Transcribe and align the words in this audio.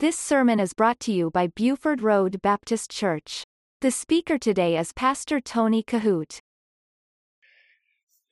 This 0.00 0.18
sermon 0.18 0.58
is 0.60 0.72
brought 0.72 0.98
to 1.00 1.12
you 1.12 1.30
by 1.30 1.48
Buford 1.48 2.00
Road 2.00 2.40
Baptist 2.40 2.90
Church. 2.90 3.44
The 3.82 3.90
speaker 3.90 4.38
today 4.38 4.78
is 4.78 4.94
Pastor 4.94 5.42
Tony 5.42 5.82
Kohout. 5.82 6.40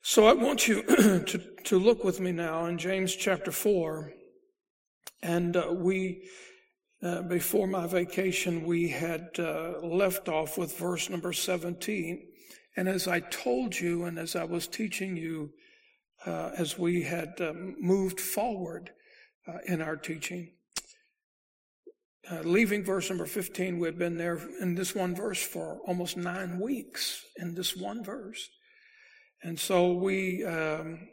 So 0.01 0.25
I 0.25 0.33
want 0.33 0.67
you 0.67 0.81
to, 1.27 1.41
to 1.65 1.77
look 1.77 2.03
with 2.03 2.19
me 2.19 2.31
now 2.31 2.65
in 2.65 2.79
James 2.79 3.15
chapter 3.15 3.51
4. 3.51 4.11
And 5.21 5.55
uh, 5.55 5.67
we, 5.71 6.23
uh, 7.03 7.21
before 7.21 7.67
my 7.67 7.85
vacation, 7.85 8.65
we 8.65 8.89
had 8.89 9.29
uh, 9.37 9.73
left 9.83 10.27
off 10.27 10.57
with 10.57 10.75
verse 10.75 11.07
number 11.07 11.33
17. 11.33 12.29
And 12.77 12.89
as 12.89 13.07
I 13.07 13.19
told 13.19 13.79
you, 13.79 14.05
and 14.05 14.17
as 14.17 14.35
I 14.35 14.43
was 14.43 14.67
teaching 14.67 15.15
you, 15.15 15.51
uh, 16.25 16.49
as 16.57 16.79
we 16.79 17.03
had 17.03 17.39
um, 17.39 17.75
moved 17.79 18.19
forward 18.19 18.89
uh, 19.47 19.59
in 19.67 19.83
our 19.83 19.97
teaching, 19.97 20.53
uh, 22.31 22.41
leaving 22.43 22.83
verse 22.83 23.09
number 23.09 23.25
15, 23.25 23.79
we 23.79 23.87
had 23.87 23.97
been 23.97 24.17
there 24.17 24.39
in 24.61 24.75
this 24.75 24.93
one 24.93 25.15
verse 25.15 25.41
for 25.41 25.79
almost 25.87 26.15
nine 26.15 26.59
weeks 26.59 27.25
in 27.37 27.55
this 27.55 27.75
one 27.75 28.03
verse. 28.03 28.49
And 29.41 29.59
so 29.59 29.93
we, 29.93 30.45
um, 30.45 31.07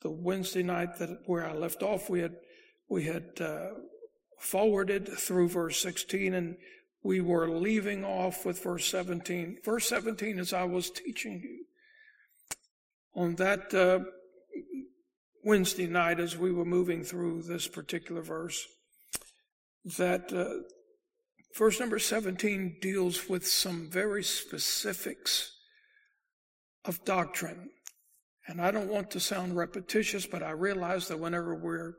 the 0.00 0.10
Wednesday 0.10 0.62
night 0.62 0.98
that 0.98 1.20
where 1.26 1.46
I 1.46 1.52
left 1.52 1.82
off, 1.82 2.08
we 2.08 2.20
had, 2.20 2.36
we 2.88 3.04
had, 3.04 3.40
uh, 3.40 3.70
forwarded 4.38 5.08
through 5.08 5.48
verse 5.48 5.80
16 5.80 6.34
and 6.34 6.56
we 7.02 7.20
were 7.20 7.48
leaving 7.48 8.04
off 8.04 8.46
with 8.46 8.62
verse 8.62 8.86
17. 8.86 9.58
Verse 9.64 9.88
17 9.88 10.38
as 10.38 10.52
I 10.52 10.64
was 10.64 10.90
teaching 10.90 11.40
you. 11.42 11.64
On 13.14 13.34
that, 13.36 13.74
uh, 13.74 14.00
Wednesday 15.44 15.86
night 15.86 16.18
as 16.18 16.36
we 16.36 16.50
were 16.50 16.64
moving 16.64 17.04
through 17.04 17.42
this 17.42 17.68
particular 17.68 18.20
verse, 18.20 18.66
that 19.96 20.32
uh, 20.32 20.62
verse 21.56 21.78
number 21.78 21.98
17 21.98 22.78
deals 22.80 23.28
with 23.28 23.46
some 23.46 23.88
very 23.90 24.24
specifics 24.24 25.52
of 26.84 27.04
doctrine. 27.04 27.70
And 28.48 28.60
I 28.60 28.70
don't 28.70 28.88
want 28.88 29.10
to 29.12 29.20
sound 29.20 29.56
repetitious, 29.56 30.26
but 30.26 30.42
I 30.42 30.50
realize 30.50 31.08
that 31.08 31.18
whenever 31.18 31.54
we're, 31.54 31.94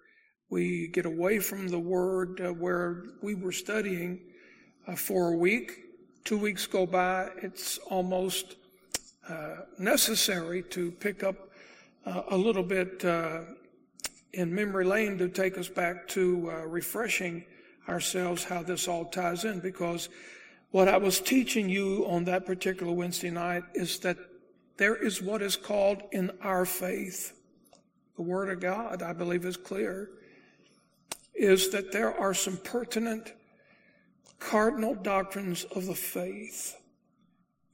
we 0.50 0.90
get 0.90 1.06
away 1.06 1.40
from 1.40 1.68
the 1.68 1.80
word 1.80 2.42
uh, 2.42 2.54
where 2.54 3.04
we 3.22 3.36
were 3.36 3.52
studying 3.52 4.20
uh, 4.88 4.96
for 4.96 5.34
a 5.34 5.38
week, 5.38 5.72
two 6.24 6.38
weeks 6.38 6.68
go 6.68 6.86
by, 6.86 7.30
it's 7.42 7.78
almost 7.90 8.56
uh, 9.30 9.56
necessary 9.78 10.64
to 10.64 10.92
pick 10.92 11.24
up 11.24 11.50
uh, 12.06 12.24
a 12.32 12.38
little 12.38 12.64
bit 12.64 13.04
uh, 13.04 13.42
in 14.34 14.54
memory 14.54 14.86
lane 14.86 15.18
to 15.18 15.28
take 15.28 15.58
us 15.58 15.68
back 15.68 16.08
to 16.08 16.50
uh, 16.52 16.66
refreshing 16.66 17.44
ourselves 17.88 18.44
how 18.44 18.64
this 18.64 18.88
all 18.88 19.06
ties 19.06 19.46
in 19.46 19.60
because 19.60 20.10
what 20.72 20.88
I 20.88 20.98
was 20.98 21.20
teaching 21.20 21.70
you 21.70 22.06
on 22.08 22.26
that 22.26 22.46
particular 22.46 22.92
Wednesday 22.92 23.30
night 23.30 23.64
is 23.74 24.00
that 24.00 24.18
there 24.78 24.96
is 24.96 25.22
what 25.22 25.42
is 25.42 25.56
called 25.56 26.04
in 26.12 26.32
our 26.42 26.66
faith, 26.66 27.34
the 28.16 28.22
Word 28.22 28.50
of 28.50 28.60
God, 28.60 29.02
I 29.02 29.14
believe 29.14 29.46
is 29.46 29.58
clear, 29.58 30.10
is 31.34 31.70
that 31.70 31.92
there 31.92 32.14
are 32.18 32.34
some 32.34 32.58
pertinent 32.58 33.34
cardinal 34.40 34.94
doctrines 34.94 35.64
of 35.64 35.86
the 35.86 35.96
faith 35.96 36.76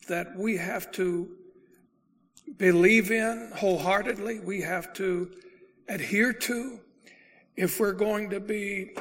that 0.08 0.38
we 0.38 0.58
have 0.58 0.92
to 0.92 1.30
believe 2.58 3.12
in 3.12 3.52
wholeheartedly, 3.56 4.40
we 4.40 4.62
have 4.62 4.94
to 4.94 5.32
adhere 5.88 6.34
to. 6.34 6.80
If 7.56 7.80
we're 7.80 7.94
going 7.94 8.30
to 8.32 8.40
be 8.40 8.96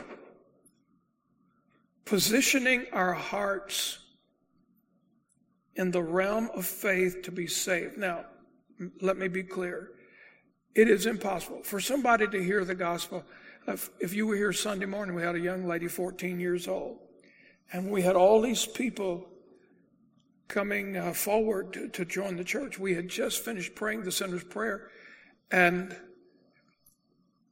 positioning 2.05 2.87
our 2.93 3.13
hearts 3.13 3.99
in 5.77 5.91
the 5.91 6.03
realm 6.03 6.51
of 6.55 6.67
faith 6.67 7.23
to 7.23 7.33
be 7.33 7.47
saved. 7.47 7.97
Now, 7.97 8.27
let 9.01 9.17
me 9.17 9.29
be 9.29 9.43
clear. 9.43 9.93
It 10.75 10.89
is 10.89 11.07
impossible 11.07 11.63
for 11.63 11.81
somebody 11.81 12.27
to 12.27 12.43
hear 12.43 12.65
the 12.65 12.75
gospel. 12.75 13.25
If, 13.67 14.15
you 14.15 14.27
were 14.27 14.37
here 14.37 14.53
Sunday 14.53 14.87
morning, 14.87 15.15
we 15.15 15.23
had 15.23 15.37
a 15.37 15.41
young 15.41 15.67
lady, 15.67 15.87
14 15.87 16.41
years 16.41 16.67
old, 16.67 16.99
and 17.73 17.91
we 17.91 18.03
had 18.03 18.17
all 18.17 18.41
these 18.41 18.67
people 18.67 19.29
coming 20.49 20.97
uh, 20.97 21.13
forward 21.13 21.93
to 21.93 22.05
join 22.05 22.37
the 22.37 22.45
church. 22.45 22.79
We 22.79 22.95
had 22.95 23.09
just 23.09 23.45
finished 23.45 23.75
praying 23.75 24.03
the 24.03 24.13
sinner's 24.13 24.45
prayer, 24.45 24.89
and 25.51 25.97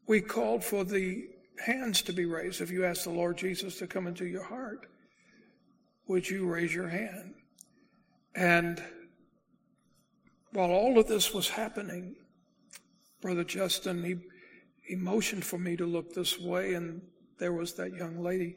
we 0.06 0.20
called 0.20 0.64
for 0.64 0.84
the 0.84 1.28
hands 1.64 2.02
to 2.02 2.12
be 2.12 2.24
raised. 2.24 2.60
If 2.60 2.70
you 2.70 2.84
ask 2.84 3.04
the 3.04 3.10
Lord 3.10 3.36
Jesus 3.36 3.78
to 3.78 3.86
come 3.86 4.06
into 4.06 4.26
your 4.26 4.44
heart, 4.44 4.86
would 6.06 6.28
you 6.28 6.46
raise 6.46 6.74
your 6.74 6.88
hand? 6.88 7.34
And 8.34 8.82
while 10.52 10.70
all 10.70 10.98
of 10.98 11.06
this 11.06 11.32
was 11.32 11.48
happening, 11.48 12.16
Brother 13.20 13.44
Justin, 13.44 14.02
he, 14.02 14.16
he 14.82 14.96
motioned 14.96 15.44
for 15.44 15.58
me 15.58 15.76
to 15.76 15.86
look 15.86 16.14
this 16.14 16.38
way, 16.38 16.74
and 16.74 17.02
there 17.38 17.52
was 17.52 17.74
that 17.74 17.92
young 17.94 18.22
lady 18.22 18.56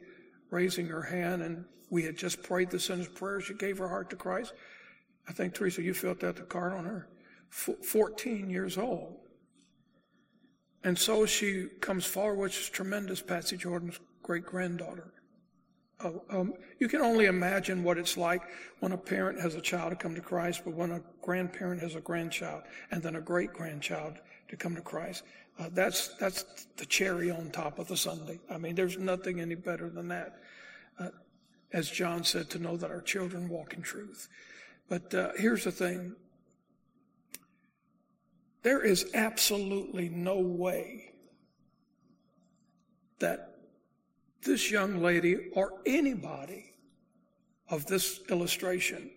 raising 0.50 0.86
her 0.86 1.02
hand, 1.02 1.42
and 1.42 1.64
we 1.90 2.02
had 2.02 2.16
just 2.16 2.42
prayed 2.42 2.70
the 2.70 2.80
sinner's 2.80 3.08
prayer. 3.08 3.40
She 3.40 3.54
gave 3.54 3.78
her 3.78 3.88
heart 3.88 4.10
to 4.10 4.16
Christ. 4.16 4.52
I 5.28 5.32
think, 5.32 5.54
Teresa, 5.54 5.82
you 5.82 5.94
felt 5.94 6.20
that 6.20 6.36
the 6.36 6.42
card 6.42 6.72
on 6.72 6.84
her. 6.84 7.08
F- 7.50 7.84
14 7.84 8.50
years 8.50 8.78
old. 8.78 9.16
And 10.84 10.98
so 10.98 11.24
she 11.24 11.68
comes 11.80 12.04
forward, 12.04 12.38
which 12.38 12.58
is 12.58 12.68
tremendous, 12.68 13.22
Patsy 13.22 13.56
Jordan's 13.56 13.98
great 14.22 14.44
granddaughter. 14.44 15.12
Uh, 16.00 16.10
um, 16.28 16.54
you 16.78 16.88
can 16.88 17.00
only 17.00 17.24
imagine 17.26 17.82
what 17.82 17.96
it's 17.96 18.16
like 18.16 18.42
when 18.80 18.92
a 18.92 18.98
parent 18.98 19.40
has 19.40 19.54
a 19.54 19.60
child 19.60 19.90
to 19.90 19.96
come 19.96 20.14
to 20.14 20.20
Christ, 20.20 20.62
but 20.64 20.74
when 20.74 20.90
a 20.90 21.00
grandparent 21.22 21.80
has 21.80 21.94
a 21.94 22.00
grandchild 22.00 22.64
and 22.90 23.02
then 23.02 23.16
a 23.16 23.20
great 23.20 23.52
grandchild 23.52 24.18
to 24.48 24.56
come 24.56 24.74
to 24.74 24.82
Christ. 24.82 25.24
Uh, 25.58 25.68
that's 25.72 26.08
that's 26.16 26.66
the 26.76 26.84
cherry 26.84 27.30
on 27.30 27.48
top 27.50 27.78
of 27.78 27.88
the 27.88 27.96
sundae. 27.96 28.40
I 28.50 28.58
mean, 28.58 28.74
there's 28.74 28.98
nothing 28.98 29.40
any 29.40 29.54
better 29.54 29.88
than 29.88 30.08
that. 30.08 30.40
Uh, 30.98 31.08
as 31.72 31.88
John 31.88 32.24
said, 32.24 32.50
to 32.50 32.58
know 32.58 32.76
that 32.76 32.90
our 32.90 33.00
children 33.00 33.48
walk 33.48 33.72
in 33.72 33.82
truth. 33.82 34.28
But 34.88 35.14
uh, 35.14 35.30
here's 35.38 35.64
the 35.64 35.70
thing: 35.70 36.16
there 38.64 38.80
is 38.80 39.10
absolutely 39.12 40.08
no 40.08 40.38
way 40.38 41.12
that 43.20 43.58
this 44.42 44.70
young 44.70 45.02
lady 45.02 45.50
or 45.52 45.74
anybody 45.84 46.64
of 47.68 47.84
this 47.86 48.20
illustration 48.30 49.10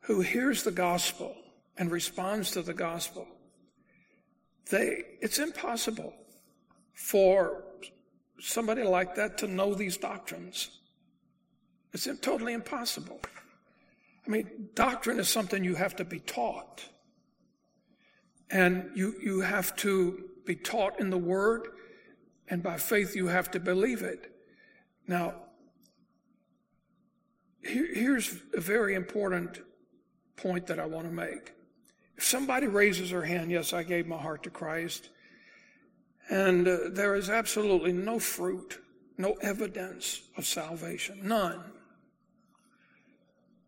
who 0.00 0.22
hears 0.22 0.62
the 0.62 0.70
gospel 0.70 1.36
and 1.76 1.90
responds 1.90 2.50
to 2.52 2.62
the 2.62 2.72
gospel, 2.72 3.28
they, 4.70 5.04
it's 5.20 5.38
impossible 5.38 6.14
for 6.94 7.64
somebody 8.40 8.82
like 8.82 9.14
that 9.14 9.36
to 9.38 9.46
know 9.46 9.74
these 9.74 9.98
doctrines. 9.98 10.70
It's 11.92 12.08
totally 12.22 12.54
impossible. 12.54 13.20
I 14.26 14.30
mean, 14.30 14.70
doctrine 14.74 15.20
is 15.20 15.28
something 15.28 15.62
you 15.62 15.74
have 15.74 15.96
to 15.96 16.04
be 16.04 16.20
taught. 16.20 16.82
And 18.50 18.90
you, 18.94 19.14
you 19.22 19.40
have 19.40 19.76
to 19.76 20.24
be 20.46 20.56
taught 20.56 21.00
in 21.00 21.10
the 21.10 21.18
Word, 21.18 21.68
and 22.48 22.62
by 22.62 22.78
faith 22.78 23.14
you 23.14 23.26
have 23.26 23.50
to 23.50 23.60
believe 23.60 24.02
it. 24.02 24.32
Now, 25.06 25.34
here, 27.62 27.88
here's 27.92 28.34
a 28.54 28.60
very 28.60 28.94
important 28.94 29.60
point 30.36 30.66
that 30.68 30.78
I 30.78 30.86
want 30.86 31.06
to 31.06 31.12
make. 31.12 31.52
If 32.16 32.24
somebody 32.24 32.66
raises 32.66 33.10
their 33.10 33.22
hand, 33.22 33.50
yes, 33.50 33.72
I 33.72 33.82
gave 33.82 34.06
my 34.06 34.16
heart 34.16 34.42
to 34.44 34.50
Christ, 34.50 35.10
and 36.30 36.66
uh, 36.66 36.78
there 36.90 37.14
is 37.14 37.30
absolutely 37.30 37.92
no 37.92 38.18
fruit, 38.18 38.78
no 39.16 39.34
evidence 39.42 40.22
of 40.36 40.46
salvation, 40.46 41.20
none. 41.22 41.60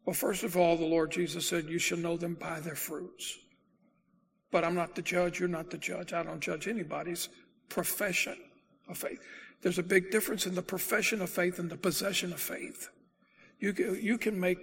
Well, 0.05 0.15
first 0.15 0.43
of 0.43 0.56
all, 0.56 0.77
the 0.77 0.85
Lord 0.85 1.11
Jesus 1.11 1.47
said, 1.47 1.69
You 1.69 1.79
shall 1.79 1.99
know 1.99 2.17
them 2.17 2.35
by 2.35 2.61
their 2.61 2.75
fruits. 2.75 3.38
But 4.50 4.64
I'm 4.64 4.75
not 4.75 4.94
the 4.94 5.02
judge. 5.02 5.38
You're 5.38 5.49
not 5.49 5.70
the 5.70 5.79
judge. 5.79 6.12
I 6.12 6.23
don't 6.23 6.41
judge 6.41 6.67
anybody's 6.69 7.29
profession 7.69 8.37
of 8.88 8.99
faith. 8.99 9.20
There's 9.62 9.79
a 9.79 9.82
big 9.82 10.11
difference 10.11 10.47
in 10.47 10.55
the 10.55 10.62
profession 10.62 11.20
of 11.23 11.31
faith 11.31 11.58
and 11.58 11.70
the 11.70 11.76
possession 11.76 12.32
of 12.32 12.41
faith. 12.41 12.88
You 13.58 13.73
can, 13.73 13.99
you 14.02 14.19
can 14.19 14.41
make 14.41 14.58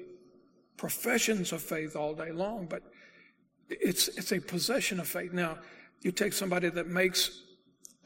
professions 0.75 1.51
of 1.51 1.61
faith 1.61 1.95
all 1.95 2.13
day 2.13 2.31
long, 2.31 2.65
but 2.69 2.83
it's, 3.69 4.07
it's 4.09 4.31
a 4.31 4.39
possession 4.39 4.99
of 4.99 5.07
faith. 5.07 5.33
Now, 5.33 5.57
you 6.01 6.11
take 6.11 6.33
somebody 6.33 6.69
that 6.69 6.87
makes 6.87 7.43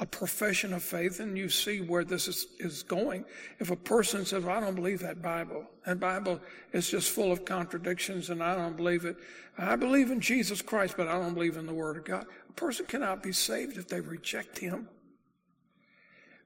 a 0.02 0.06
profession 0.06 0.74
of 0.74 0.82
faith 0.82 1.20
and 1.20 1.38
you 1.38 1.48
see 1.48 1.80
where 1.80 2.04
this 2.04 2.28
is, 2.28 2.48
is 2.58 2.82
going. 2.82 3.24
If 3.60 3.70
a 3.70 3.76
person 3.76 4.26
says, 4.26 4.44
well, 4.44 4.58
I 4.58 4.60
don't 4.60 4.74
believe 4.74 5.00
that 5.02 5.22
Bible, 5.22 5.64
that 5.86 6.00
Bible 6.00 6.42
is 6.74 6.90
just 6.90 7.12
full 7.12 7.32
of 7.32 7.46
contradictions 7.46 8.32
and 8.32 8.42
I 8.42 8.56
don't 8.56 8.76
believe 8.76 9.06
it. 9.06 9.16
I 9.60 9.76
believe 9.76 10.10
in 10.10 10.20
Jesus 10.20 10.60
Christ, 10.64 10.96
but 10.98 11.08
I 11.08 11.20
don't 11.20 11.36
believe 11.36 11.56
in 11.56 11.68
the 11.68 11.74
Word 11.74 11.98
of 11.98 12.06
God. 12.06 12.26
A 12.50 12.54
person 12.54 12.88
cannot 12.88 13.22
be 13.22 13.32
saved 13.32 13.78
if 13.78 13.88
they 13.88 14.02
reject 14.02 14.58
Him. 14.58 14.90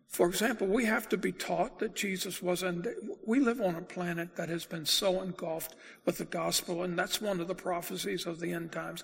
For 0.09 0.27
example, 0.27 0.67
we 0.67 0.83
have 0.85 1.07
to 1.09 1.17
be 1.17 1.31
taught 1.31 1.79
that 1.79 1.95
Jesus 1.95 2.41
was, 2.41 2.61
and 2.61 2.87
we 3.25 3.39
live 3.39 3.61
on 3.61 3.75
a 3.75 3.81
planet 3.81 4.35
that 4.35 4.49
has 4.49 4.65
been 4.65 4.85
so 4.85 5.21
engulfed 5.21 5.75
with 6.05 6.17
the 6.17 6.25
gospel, 6.25 6.83
and 6.83 6.99
that's 6.99 7.21
one 7.21 7.39
of 7.39 7.47
the 7.47 7.55
prophecies 7.55 8.25
of 8.25 8.39
the 8.39 8.51
end 8.51 8.71
times, 8.71 9.03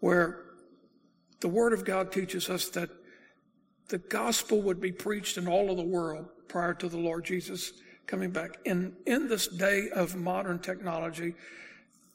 where 0.00 0.44
the 1.40 1.48
Word 1.48 1.72
of 1.72 1.84
God 1.84 2.12
teaches 2.12 2.48
us 2.48 2.68
that 2.70 2.90
the 3.88 3.98
gospel 3.98 4.62
would 4.62 4.80
be 4.80 4.92
preached 4.92 5.38
in 5.38 5.46
all 5.46 5.70
of 5.70 5.76
the 5.76 5.82
world 5.82 6.26
prior 6.48 6.74
to 6.74 6.88
the 6.88 6.98
Lord 6.98 7.24
Jesus 7.24 7.72
coming 8.06 8.30
back. 8.30 8.58
In, 8.64 8.94
in 9.06 9.28
this 9.28 9.46
day 9.46 9.88
of 9.94 10.16
modern 10.16 10.58
technology, 10.58 11.34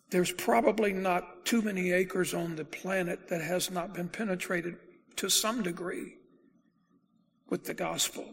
there's 0.10 0.32
probably 0.32 0.92
not 0.92 1.46
too 1.46 1.62
many 1.62 1.92
acres 1.92 2.34
on 2.34 2.56
the 2.56 2.66
planet 2.66 3.30
that 3.30 3.42
has 3.42 3.72
not 3.72 3.94
been 3.94 4.10
penetrated 4.10 4.78
to 5.18 5.30
some 5.30 5.64
degree 5.64 6.16
with 7.50 7.66
the 7.66 7.74
gospel. 7.74 8.26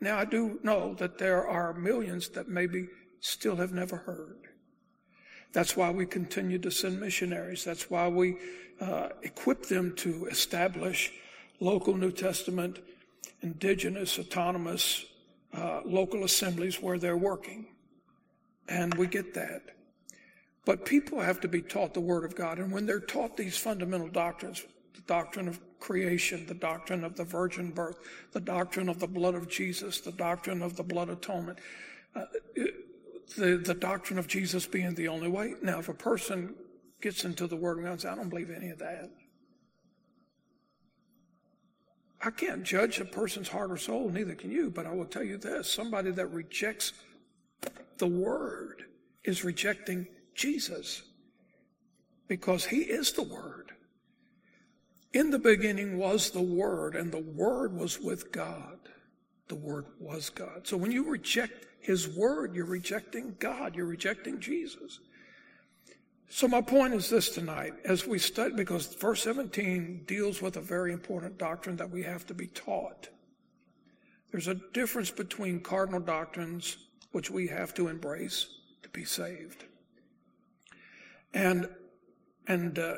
Now, 0.00 0.18
I 0.18 0.24
do 0.24 0.60
know 0.62 0.94
that 0.94 1.18
there 1.18 1.46
are 1.46 1.72
millions 1.72 2.28
that 2.30 2.48
maybe 2.48 2.88
still 3.20 3.56
have 3.56 3.72
never 3.72 3.96
heard. 3.96 4.36
That's 5.52 5.76
why 5.76 5.90
we 5.90 6.06
continue 6.06 6.58
to 6.58 6.70
send 6.70 7.00
missionaries. 7.00 7.64
That's 7.64 7.90
why 7.90 8.08
we 8.08 8.36
uh, 8.80 9.08
equip 9.22 9.66
them 9.66 9.94
to 9.96 10.26
establish 10.26 11.12
local 11.60 11.94
New 11.94 12.12
Testament, 12.12 12.78
indigenous, 13.42 14.18
autonomous, 14.18 15.04
uh, 15.54 15.80
local 15.84 16.24
assemblies 16.24 16.82
where 16.82 16.98
they're 16.98 17.16
working. 17.16 17.66
And 18.68 18.94
we 18.94 19.06
get 19.06 19.34
that. 19.34 19.62
But 20.64 20.84
people 20.84 21.20
have 21.20 21.40
to 21.40 21.48
be 21.48 21.62
taught 21.62 21.94
the 21.94 22.00
Word 22.00 22.24
of 22.24 22.34
God. 22.34 22.58
And 22.58 22.72
when 22.72 22.86
they're 22.86 23.00
taught 23.00 23.36
these 23.36 23.56
fundamental 23.56 24.08
doctrines, 24.08 24.64
the 24.94 25.00
doctrine 25.02 25.46
of 25.46 25.60
creation, 25.78 26.44
the 26.46 26.54
doctrine 26.54 27.04
of 27.04 27.14
the 27.14 27.24
virgin 27.24 27.70
birth, 27.70 27.98
the 28.32 28.40
doctrine 28.40 28.88
of 28.88 28.98
the 28.98 29.06
blood 29.06 29.36
of 29.36 29.48
Jesus, 29.48 30.00
the 30.00 30.12
doctrine 30.12 30.62
of 30.62 30.76
the 30.76 30.82
blood 30.82 31.08
atonement, 31.08 31.58
uh, 32.16 32.24
the, 33.36 33.62
the 33.64 33.74
doctrine 33.74 34.18
of 34.18 34.26
Jesus 34.26 34.66
being 34.66 34.94
the 34.94 35.06
only 35.06 35.28
way. 35.28 35.54
Now, 35.62 35.78
if 35.78 35.88
a 35.88 35.94
person 35.94 36.54
gets 37.00 37.24
into 37.24 37.46
the 37.46 37.56
Word 37.56 37.78
of 37.78 37.84
God 37.84 37.90
and 37.92 38.00
says, 38.00 38.12
I 38.12 38.16
don't 38.16 38.28
believe 38.28 38.50
any 38.50 38.70
of 38.70 38.78
that, 38.80 39.10
I 42.22 42.30
can't 42.30 42.64
judge 42.64 42.98
a 42.98 43.04
person's 43.04 43.48
heart 43.48 43.70
or 43.70 43.76
soul, 43.76 44.08
neither 44.08 44.34
can 44.34 44.50
you, 44.50 44.70
but 44.70 44.86
I 44.86 44.92
will 44.92 45.04
tell 45.04 45.22
you 45.22 45.36
this 45.36 45.70
somebody 45.70 46.10
that 46.12 46.26
rejects 46.26 46.92
the 47.98 48.06
Word 48.06 48.84
is 49.24 49.44
rejecting 49.44 50.06
Jesus 50.34 51.02
because 52.28 52.64
He 52.64 52.78
is 52.78 53.12
the 53.12 53.22
Word. 53.22 53.72
In 55.12 55.30
the 55.30 55.38
beginning 55.38 55.98
was 55.98 56.30
the 56.30 56.42
Word, 56.42 56.94
and 56.94 57.10
the 57.10 57.22
Word 57.22 57.74
was 57.74 58.00
with 58.00 58.32
God. 58.32 58.78
The 59.48 59.54
Word 59.54 59.86
was 59.98 60.28
God. 60.30 60.66
So 60.66 60.76
when 60.76 60.92
you 60.92 61.08
reject 61.08 61.66
His 61.80 62.08
Word, 62.08 62.54
you're 62.54 62.66
rejecting 62.66 63.36
God, 63.38 63.74
you're 63.74 63.86
rejecting 63.86 64.40
Jesus. 64.40 65.00
So 66.28 66.48
my 66.48 66.60
point 66.60 66.92
is 66.94 67.08
this 67.08 67.30
tonight, 67.30 67.74
as 67.84 68.06
we 68.06 68.18
study, 68.18 68.54
because 68.54 68.94
verse 68.94 69.22
17 69.22 70.04
deals 70.06 70.42
with 70.42 70.56
a 70.56 70.60
very 70.60 70.92
important 70.92 71.38
doctrine 71.38 71.76
that 71.76 71.90
we 71.90 72.02
have 72.02 72.26
to 72.26 72.34
be 72.34 72.48
taught. 72.48 73.08
There's 74.32 74.48
a 74.48 74.60
difference 74.74 75.10
between 75.10 75.60
cardinal 75.60 76.00
doctrines, 76.00 76.78
which 77.12 77.30
we 77.30 77.46
have 77.46 77.74
to 77.74 77.88
embrace 77.88 78.46
to 78.82 78.88
be 78.90 79.04
saved, 79.04 79.64
and 81.32 81.68
and 82.48 82.78
uh, 82.78 82.96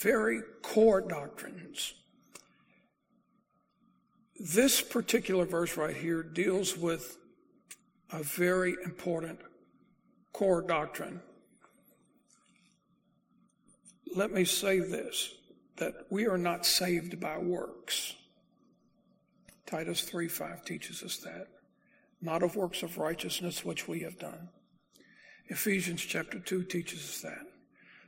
very 0.00 0.40
core 0.62 1.00
doctrines. 1.00 1.94
This 4.38 4.80
particular 4.80 5.44
verse 5.44 5.76
right 5.76 5.94
here 5.94 6.22
deals 6.22 6.76
with 6.76 7.18
a 8.12 8.22
very 8.22 8.76
important 8.84 9.40
core 10.32 10.62
doctrine. 10.62 11.20
Let 14.14 14.30
me 14.30 14.44
say 14.44 14.78
this 14.78 15.34
that 15.76 15.94
we 16.08 16.26
are 16.26 16.38
not 16.38 16.64
saved 16.64 17.18
by 17.18 17.36
works. 17.36 18.14
Titus 19.66 20.02
3 20.02 20.28
5 20.28 20.64
teaches 20.64 21.02
us 21.02 21.16
that. 21.18 21.48
Not 22.22 22.42
of 22.42 22.54
works 22.54 22.82
of 22.82 22.96
righteousness 22.96 23.64
which 23.64 23.88
we 23.88 24.00
have 24.00 24.18
done. 24.18 24.48
Ephesians 25.48 26.00
chapter 26.00 26.38
2 26.38 26.62
teaches 26.64 27.00
us 27.00 27.20
that. 27.22 27.46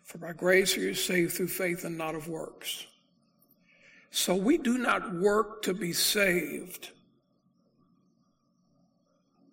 For 0.04 0.18
by 0.18 0.32
grace 0.32 0.76
are 0.78 0.80
you 0.80 0.94
saved 0.94 1.32
through 1.32 1.48
faith 1.48 1.84
and 1.84 1.98
not 1.98 2.14
of 2.14 2.28
works. 2.28 2.86
So 4.10 4.36
we 4.36 4.56
do 4.58 4.78
not 4.78 5.14
work 5.14 5.62
to 5.62 5.74
be 5.74 5.92
saved. 5.92 6.90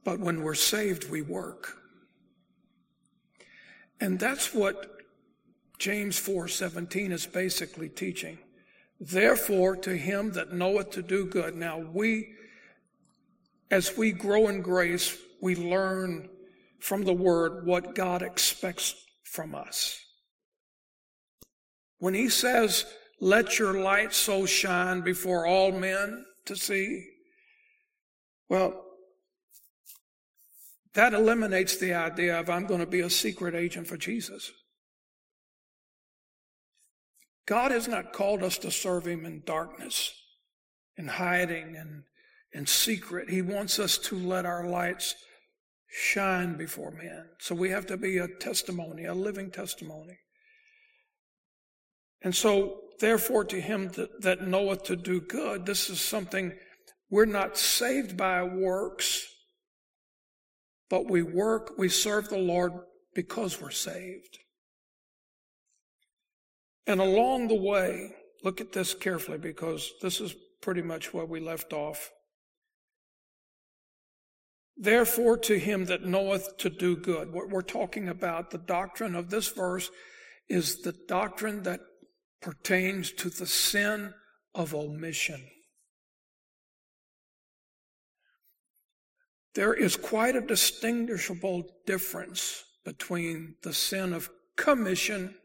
But 0.04 0.20
when 0.20 0.44
we're 0.44 0.54
saved, 0.54 1.10
we 1.10 1.22
work. 1.22 1.78
And 4.00 4.20
that's 4.20 4.54
what 4.54 4.93
James 5.80 6.20
4:17 6.20 7.12
is 7.12 7.25
basically 7.25 7.90
teaching. 7.90 8.38
Therefore 9.00 9.75
to 9.78 9.98
him 9.98 10.31
that 10.31 10.54
knoweth 10.54 10.92
to 10.92 11.02
do 11.02 11.25
good. 11.25 11.56
Now 11.56 11.80
we 11.80 12.36
as 13.72 13.98
we 13.98 14.12
grow 14.12 14.50
in 14.50 14.62
grace, 14.62 15.18
we 15.42 15.56
learn 15.56 16.30
from 16.80 17.04
the 17.04 17.14
word 17.14 17.66
what 17.66 17.96
God 17.96 18.22
expects 18.22 18.94
from 19.24 19.56
us. 19.56 20.00
When 21.98 22.14
he 22.14 22.30
says, 22.30 22.86
let 23.20 23.58
your 23.58 23.81
light 23.81 24.14
so 24.14 24.46
shine 24.46 25.02
before 25.02 25.48
all 25.48 25.72
men 25.72 26.25
to 26.46 26.56
see, 26.56 27.08
well, 28.50 28.86
that 30.94 31.14
eliminates 31.14 31.78
the 31.78 31.94
idea 31.94 32.40
of 32.40 32.50
I'm 32.50 32.68
going 32.68 32.81
to 32.81 32.86
be 32.86 33.00
a 33.00 33.10
secret 33.10 33.56
agent 33.56 33.88
for 33.88 33.98
Jesus. 33.98 34.52
God 37.45 37.72
has 37.72 37.88
not 37.88 38.13
called 38.13 38.44
us 38.44 38.57
to 38.60 38.72
serve 38.72 39.06
him 39.06 39.25
in 39.25 39.44
darkness, 39.45 40.13
in 40.98 41.07
hiding 41.07 41.75
and 41.75 42.04
in 42.54 42.66
secret. 42.66 43.30
He 43.30 43.42
wants 43.42 43.80
us 43.80 43.98
to 44.00 44.16
let 44.16 44.45
our 44.45 44.68
lights 44.68 45.16
shine 45.90 46.57
before 46.57 46.92
men. 46.92 47.25
So 47.40 47.54
we 47.54 47.69
have 47.69 47.86
to 47.88 47.98
be 47.98 48.18
a 48.18 48.28
testimony, 48.28 49.06
a 49.06 49.13
living 49.13 49.51
testimony. 49.51 50.18
And 52.22 52.34
so, 52.34 52.80
therefore, 53.00 53.44
to 53.46 53.60
him 53.60 53.89
that, 53.89 54.22
that 54.22 54.48
knoweth 54.48 54.84
to 54.84 54.96
do 54.96 55.19
good, 55.19 55.66
this 55.66 55.89
is 55.89 56.00
something 56.00 56.54
we're 57.10 57.25
not 57.25 57.57
saved 57.57 58.16
by 58.16 58.42
works, 58.44 59.28
but 60.89 61.10
we 61.10 61.22
work, 61.22 61.74
we 61.77 61.89
serve 61.89 62.29
the 62.29 62.38
Lord 62.38 62.72
because 63.13 63.62
we're 63.62 63.72
saved. 63.72 64.39
And 66.86 67.00
along 67.00 67.48
the 67.48 67.56
way, 67.56 68.13
look 68.44 68.60
at 68.60 68.74
this 68.74 68.94
carefully 68.94 69.38
because 69.38 69.94
this 70.02 70.20
is 70.20 70.36
pretty 70.62 70.82
much 70.82 71.13
where 71.13 71.25
we 71.25 71.40
left 71.40 71.74
off. 71.74 72.12
Therefore, 74.75 75.38
to 75.38 75.60
him 75.60 75.86
that 75.86 76.04
knoweth 76.04 76.58
to 76.58 76.70
do 76.70 76.96
good. 76.96 77.32
What 77.32 77.50
we're 77.50 77.62
talking 77.62 78.10
about, 78.10 78.52
the 78.52 78.58
doctrine 78.58 79.16
of 79.16 79.30
this 79.30 79.50
verse, 79.50 79.90
is 80.50 80.82
the 80.82 80.96
doctrine 81.08 81.63
that 81.63 81.80
pertains 82.42 83.12
to 83.13 83.30
the 83.30 83.46
sin 83.46 84.13
of 84.56 84.74
omission. 84.74 85.42
There 89.56 89.74
is 89.74 89.96
quite 89.96 90.36
a 90.36 90.42
distinguishable 90.42 91.70
difference 91.86 92.63
between 92.84 93.56
the 93.62 93.74
sin 93.74 94.13
of 94.13 94.30
commission 94.58 95.36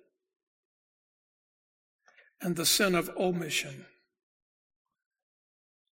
and 2.40 2.56
the 2.56 2.66
sin 2.66 2.94
of 2.94 3.10
omission. 3.16 3.86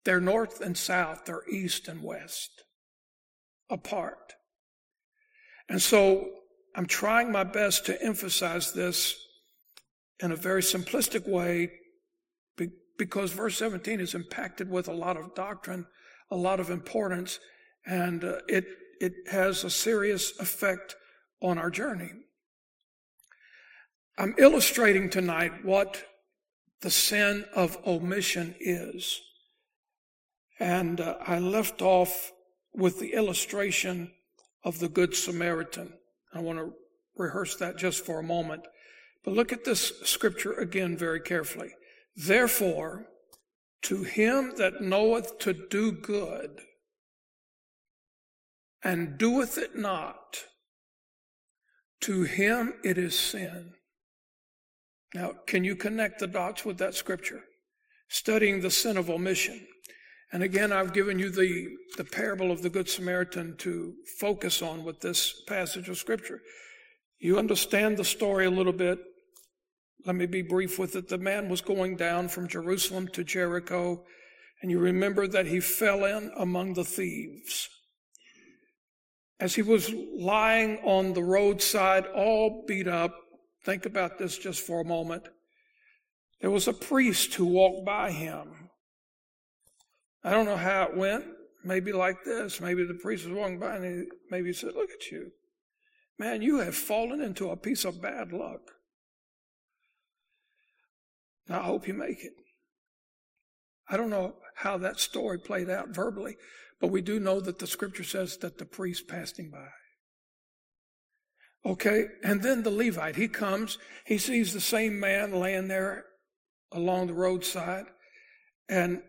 They're 0.04 0.20
north 0.20 0.60
and 0.60 0.76
south, 0.76 1.24
they're 1.24 1.48
east 1.48 1.88
and 1.88 2.02
west, 2.02 2.64
apart. 3.70 4.34
And 5.68 5.80
so 5.80 6.28
I'm 6.74 6.86
trying 6.86 7.30
my 7.30 7.44
best 7.44 7.86
to 7.86 8.02
emphasize 8.02 8.72
this 8.72 9.14
in 10.20 10.32
a 10.32 10.36
very 10.36 10.62
simplistic 10.62 11.28
way 11.28 11.70
because 12.98 13.32
verse 13.32 13.56
17 13.56 14.00
is 14.00 14.14
impacted 14.14 14.70
with 14.70 14.88
a 14.88 14.92
lot 14.92 15.16
of 15.16 15.34
doctrine, 15.34 15.86
a 16.30 16.36
lot 16.36 16.60
of 16.60 16.70
importance, 16.70 17.40
and 17.86 18.22
uh, 18.22 18.36
it, 18.48 18.64
it 19.00 19.12
has 19.30 19.64
a 19.64 19.70
serious 19.70 20.38
effect 20.38 20.94
on 21.40 21.58
our 21.58 21.70
journey. 21.70 22.10
I'm 24.18 24.34
illustrating 24.38 25.10
tonight 25.10 25.64
what 25.64 26.04
the 26.82 26.90
sin 26.90 27.44
of 27.54 27.78
omission 27.86 28.54
is. 28.60 29.20
And 30.60 31.00
uh, 31.00 31.16
I 31.26 31.38
left 31.38 31.82
off 31.82 32.32
with 32.74 33.00
the 33.00 33.14
illustration 33.14 34.12
of 34.62 34.78
the 34.78 34.88
Good 34.88 35.16
Samaritan. 35.16 35.94
I 36.34 36.40
want 36.40 36.58
to 36.58 36.72
rehearse 37.16 37.56
that 37.56 37.76
just 37.78 38.04
for 38.04 38.18
a 38.20 38.24
moment. 38.24 38.66
But 39.24 39.34
look 39.34 39.52
at 39.52 39.64
this 39.64 39.92
scripture 40.04 40.52
again 40.52 40.96
very 40.96 41.20
carefully. 41.20 41.70
Therefore, 42.14 43.06
To 43.82 44.04
him 44.04 44.54
that 44.58 44.80
knoweth 44.80 45.40
to 45.40 45.52
do 45.52 45.90
good 45.90 46.60
and 48.82 49.18
doeth 49.18 49.58
it 49.58 49.76
not, 49.76 50.44
to 52.02 52.22
him 52.22 52.74
it 52.84 52.96
is 52.96 53.18
sin. 53.18 53.74
Now, 55.14 55.32
can 55.46 55.64
you 55.64 55.76
connect 55.76 56.20
the 56.20 56.26
dots 56.26 56.64
with 56.64 56.78
that 56.78 56.94
scripture? 56.94 57.40
Studying 58.08 58.60
the 58.60 58.70
sin 58.70 58.96
of 58.96 59.10
omission. 59.10 59.66
And 60.32 60.42
again, 60.42 60.72
I've 60.72 60.94
given 60.94 61.18
you 61.18 61.30
the, 61.30 61.68
the 61.98 62.04
parable 62.04 62.50
of 62.50 62.62
the 62.62 62.70
Good 62.70 62.88
Samaritan 62.88 63.56
to 63.58 63.92
focus 64.18 64.62
on 64.62 64.82
with 64.84 65.00
this 65.00 65.42
passage 65.46 65.90
of 65.90 65.98
scripture. 65.98 66.40
You 67.18 67.38
understand 67.38 67.98
the 67.98 68.04
story 68.04 68.46
a 68.46 68.50
little 68.50 68.72
bit. 68.72 68.98
Let 70.06 70.16
me 70.16 70.26
be 70.26 70.42
brief 70.42 70.78
with 70.78 70.96
it. 70.96 71.08
The 71.08 71.18
man 71.18 71.48
was 71.48 71.60
going 71.60 71.96
down 71.96 72.28
from 72.28 72.48
Jerusalem 72.48 73.08
to 73.08 73.22
Jericho, 73.22 74.04
and 74.62 74.70
you 74.70 74.78
remember 74.78 75.28
that 75.28 75.46
he 75.46 75.60
fell 75.60 76.04
in 76.06 76.32
among 76.36 76.74
the 76.74 76.84
thieves. 76.84 77.68
As 79.38 79.54
he 79.54 79.62
was 79.62 79.92
lying 80.16 80.78
on 80.78 81.12
the 81.12 81.22
roadside, 81.22 82.06
all 82.06 82.64
beat 82.66 82.88
up, 82.88 83.14
think 83.64 83.86
about 83.86 84.18
this 84.18 84.38
just 84.38 84.60
for 84.60 84.80
a 84.80 84.84
moment. 84.84 85.28
There 86.40 86.50
was 86.50 86.66
a 86.68 86.72
priest 86.72 87.34
who 87.34 87.46
walked 87.46 87.86
by 87.86 88.10
him. 88.10 88.70
I 90.24 90.30
don't 90.30 90.46
know 90.46 90.56
how 90.56 90.84
it 90.84 90.96
went. 90.96 91.24
Maybe 91.64 91.92
like 91.92 92.24
this. 92.24 92.60
Maybe 92.60 92.84
the 92.84 92.94
priest 92.94 93.24
was 93.24 93.34
walking 93.34 93.60
by 93.60 93.76
and 93.76 93.84
he 93.84 94.04
maybe 94.30 94.52
said, 94.52 94.74
Look 94.74 94.90
at 94.90 95.10
you. 95.10 95.30
Man, 96.18 96.42
you 96.42 96.58
have 96.58 96.74
fallen 96.74 97.20
into 97.20 97.50
a 97.50 97.56
piece 97.56 97.84
of 97.84 98.02
bad 98.02 98.32
luck. 98.32 98.60
Now, 101.48 101.60
I 101.60 101.64
hope 101.64 101.88
you 101.88 101.94
make 101.94 102.24
it. 102.24 102.34
I 103.88 103.96
don't 103.96 104.10
know 104.10 104.36
how 104.56 104.78
that 104.78 105.00
story 105.00 105.38
played 105.38 105.68
out 105.68 105.88
verbally, 105.88 106.36
but 106.80 106.88
we 106.88 107.00
do 107.00 107.18
know 107.18 107.40
that 107.40 107.58
the 107.58 107.66
scripture 107.66 108.04
says 108.04 108.36
that 108.38 108.58
the 108.58 108.64
priest 108.64 109.08
passed 109.08 109.38
him 109.38 109.50
by. 109.50 109.68
Okay, 111.64 112.06
and 112.24 112.42
then 112.42 112.62
the 112.62 112.70
Levite, 112.70 113.16
he 113.16 113.28
comes, 113.28 113.78
he 114.04 114.18
sees 114.18 114.52
the 114.52 114.60
same 114.60 114.98
man 114.98 115.32
laying 115.32 115.68
there 115.68 116.04
along 116.72 117.06
the 117.06 117.14
roadside, 117.14 117.84
and 118.68 119.00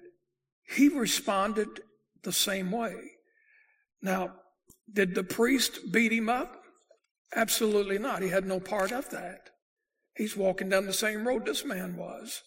he 0.68 0.88
responded 0.88 1.68
the 2.24 2.32
same 2.32 2.72
way. 2.72 2.94
Now, 4.02 4.34
did 4.92 5.16
the 5.16 5.24
priest 5.24 5.92
beat 5.92 6.12
him 6.12 6.30
up? 6.30 6.62
Absolutely 7.36 7.98
not. 7.98 8.22
He 8.22 8.30
had 8.30 8.46
no 8.46 8.60
part 8.60 8.92
of 8.92 9.10
that. 9.10 9.50
He's 10.16 10.38
walking 10.38 10.70
down 10.70 10.86
the 10.86 10.94
same 10.94 11.28
road 11.28 11.46
this 11.46 11.66
man 11.66 11.98
was. 11.98 12.44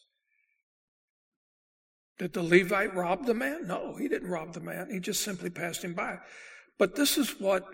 Did 2.18 2.32
the 2.32 2.42
Levite 2.42 2.94
rob 2.94 3.26
the 3.26 3.34
man? 3.34 3.66
No, 3.66 3.96
he 3.96 4.08
didn't 4.08 4.30
rob 4.30 4.52
the 4.52 4.60
man. 4.60 4.88
He 4.90 5.00
just 5.00 5.22
simply 5.22 5.50
passed 5.50 5.82
him 5.82 5.94
by. 5.94 6.18
But 6.78 6.94
this 6.94 7.18
is 7.18 7.40
what 7.40 7.64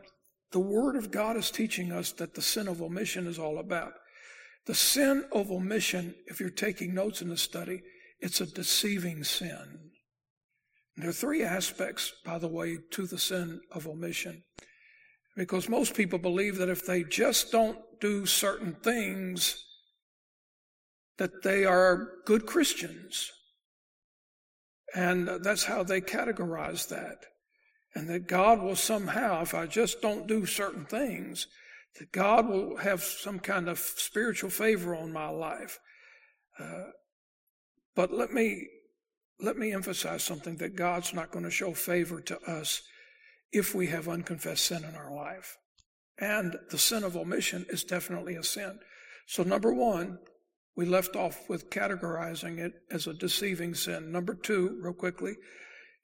the 0.52 0.60
Word 0.60 0.96
of 0.96 1.10
God 1.10 1.36
is 1.36 1.50
teaching 1.50 1.90
us 1.90 2.12
that 2.12 2.34
the 2.34 2.42
sin 2.42 2.68
of 2.68 2.82
omission 2.82 3.26
is 3.26 3.38
all 3.38 3.58
about. 3.58 3.94
The 4.66 4.74
sin 4.74 5.24
of 5.32 5.50
omission, 5.50 6.14
if 6.26 6.38
you're 6.38 6.50
taking 6.50 6.94
notes 6.94 7.20
in 7.22 7.28
the 7.28 7.36
study, 7.36 7.82
it's 8.20 8.40
a 8.40 8.46
deceiving 8.46 9.24
sin. 9.24 9.90
There 10.96 11.08
are 11.08 11.12
three 11.12 11.42
aspects, 11.42 12.12
by 12.24 12.38
the 12.38 12.48
way, 12.48 12.78
to 12.92 13.06
the 13.06 13.18
sin 13.18 13.60
of 13.72 13.88
omission. 13.88 14.44
Because 15.36 15.68
most 15.68 15.94
people 15.96 16.18
believe 16.18 16.58
that 16.58 16.68
if 16.68 16.84
they 16.84 17.02
just 17.02 17.50
don't 17.50 17.78
do 18.00 18.26
certain 18.26 18.74
things, 18.74 19.64
that 21.16 21.42
they 21.42 21.64
are 21.64 22.18
good 22.26 22.44
Christians. 22.46 23.32
And 24.94 25.28
that's 25.42 25.64
how 25.64 25.82
they 25.82 26.02
categorize 26.02 26.88
that. 26.88 27.24
And 27.94 28.08
that 28.08 28.26
God 28.26 28.62
will 28.62 28.76
somehow, 28.76 29.42
if 29.42 29.54
I 29.54 29.66
just 29.66 30.00
don't 30.00 30.26
do 30.26 30.46
certain 30.46 30.86
things, 30.86 31.46
that 31.98 32.10
God 32.10 32.48
will 32.48 32.76
have 32.76 33.02
some 33.02 33.38
kind 33.38 33.68
of 33.68 33.78
spiritual 33.78 34.50
favor 34.50 34.94
on 34.94 35.12
my 35.12 35.28
life. 35.28 35.78
Uh, 36.58 36.84
but 37.94 38.12
let 38.12 38.32
me 38.32 38.68
let 39.40 39.56
me 39.56 39.72
emphasize 39.72 40.22
something 40.22 40.56
that 40.58 40.76
God's 40.76 41.12
not 41.12 41.32
going 41.32 41.44
to 41.44 41.50
show 41.50 41.72
favor 41.72 42.20
to 42.20 42.40
us 42.48 42.82
if 43.50 43.74
we 43.74 43.88
have 43.88 44.08
unconfessed 44.08 44.64
sin 44.64 44.84
in 44.84 44.94
our 44.94 45.12
life. 45.12 45.58
And 46.18 46.56
the 46.70 46.78
sin 46.78 47.02
of 47.02 47.16
omission 47.16 47.66
is 47.68 47.82
definitely 47.82 48.36
a 48.36 48.44
sin. 48.44 48.78
So, 49.26 49.42
number 49.42 49.72
one, 49.72 50.18
we 50.76 50.86
left 50.86 51.16
off 51.16 51.48
with 51.48 51.70
categorizing 51.70 52.58
it 52.58 52.72
as 52.90 53.06
a 53.06 53.14
deceiving 53.14 53.74
sin. 53.74 54.12
Number 54.12 54.34
two, 54.34 54.78
real 54.80 54.94
quickly, 54.94 55.34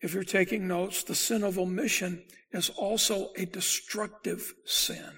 if 0.01 0.15
you're 0.15 0.23
taking 0.23 0.69
notes, 0.69 1.03
the 1.03 1.15
sin 1.15 1.43
of 1.43 1.59
omission 1.59 2.25
is 2.53 2.71
also 2.71 3.31
a 3.37 3.47
destructive 3.47 4.55
sin. 4.65 5.13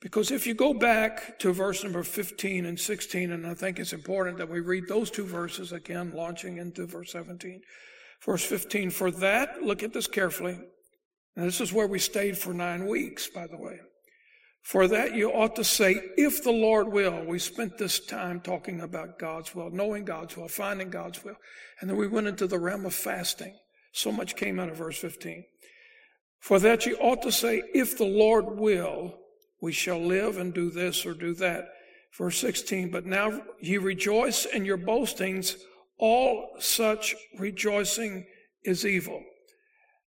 Because 0.00 0.32
if 0.32 0.48
you 0.48 0.54
go 0.54 0.74
back 0.74 1.38
to 1.38 1.52
verse 1.52 1.84
number 1.84 2.02
15 2.02 2.66
and 2.66 2.78
16, 2.78 3.30
and 3.30 3.46
I 3.46 3.54
think 3.54 3.78
it's 3.78 3.92
important 3.92 4.38
that 4.38 4.50
we 4.50 4.58
read 4.58 4.88
those 4.88 5.10
two 5.10 5.24
verses 5.24 5.70
again, 5.70 6.12
launching 6.12 6.58
into 6.58 6.86
verse 6.86 7.12
17. 7.12 7.60
Verse 8.24 8.44
15, 8.44 8.90
for 8.90 9.12
that, 9.12 9.62
look 9.62 9.84
at 9.84 9.92
this 9.92 10.08
carefully. 10.08 10.58
And 11.36 11.46
this 11.46 11.60
is 11.60 11.72
where 11.72 11.86
we 11.86 12.00
stayed 12.00 12.36
for 12.36 12.52
nine 12.52 12.86
weeks, 12.86 13.28
by 13.28 13.46
the 13.46 13.56
way. 13.56 13.78
For 14.62 14.86
that 14.88 15.14
you 15.14 15.30
ought 15.30 15.56
to 15.56 15.64
say, 15.64 16.00
if 16.16 16.44
the 16.44 16.52
Lord 16.52 16.92
will. 16.92 17.24
We 17.24 17.38
spent 17.38 17.78
this 17.78 17.98
time 17.98 18.40
talking 18.40 18.80
about 18.80 19.18
God's 19.18 19.54
will, 19.54 19.70
knowing 19.70 20.04
God's 20.04 20.36
will, 20.36 20.48
finding 20.48 20.88
God's 20.88 21.24
will. 21.24 21.36
And 21.80 21.90
then 21.90 21.96
we 21.96 22.06
went 22.06 22.28
into 22.28 22.46
the 22.46 22.60
realm 22.60 22.86
of 22.86 22.94
fasting. 22.94 23.58
So 23.92 24.12
much 24.12 24.36
came 24.36 24.60
out 24.60 24.68
of 24.68 24.76
verse 24.76 24.98
15. 24.98 25.44
For 26.38 26.58
that 26.60 26.86
you 26.86 26.96
ought 26.96 27.22
to 27.22 27.32
say, 27.32 27.62
if 27.74 27.98
the 27.98 28.04
Lord 28.04 28.56
will, 28.58 29.18
we 29.60 29.72
shall 29.72 30.00
live 30.00 30.38
and 30.38 30.54
do 30.54 30.70
this 30.70 31.04
or 31.04 31.14
do 31.14 31.34
that. 31.34 31.66
Verse 32.16 32.38
16, 32.38 32.90
but 32.90 33.06
now 33.06 33.42
ye 33.60 33.78
rejoice 33.78 34.44
in 34.44 34.64
your 34.64 34.76
boastings. 34.76 35.56
All 35.98 36.50
such 36.58 37.14
rejoicing 37.38 38.26
is 38.64 38.86
evil. 38.86 39.22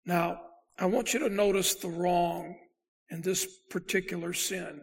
Now, 0.06 0.42
I 0.78 0.86
want 0.86 1.14
you 1.14 1.20
to 1.20 1.30
notice 1.30 1.76
the 1.76 1.90
wrong 1.90 2.56
in 3.10 3.22
this 3.22 3.48
particular 3.70 4.34
sin. 4.34 4.82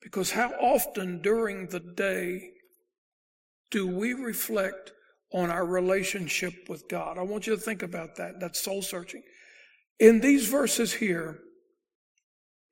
Because 0.00 0.30
how 0.30 0.50
often 0.60 1.20
during 1.20 1.66
the 1.66 1.80
day 1.80 2.50
do 3.70 3.86
we 3.86 4.12
reflect 4.12 4.92
on 5.32 5.50
our 5.50 5.66
relationship 5.66 6.54
with 6.68 6.88
God? 6.88 7.18
I 7.18 7.22
want 7.22 7.46
you 7.46 7.56
to 7.56 7.60
think 7.60 7.82
about 7.82 8.16
that. 8.16 8.38
That's 8.40 8.60
soul 8.60 8.82
searching. 8.82 9.22
In 9.98 10.20
these 10.20 10.46
verses 10.46 10.92
here, 10.92 11.40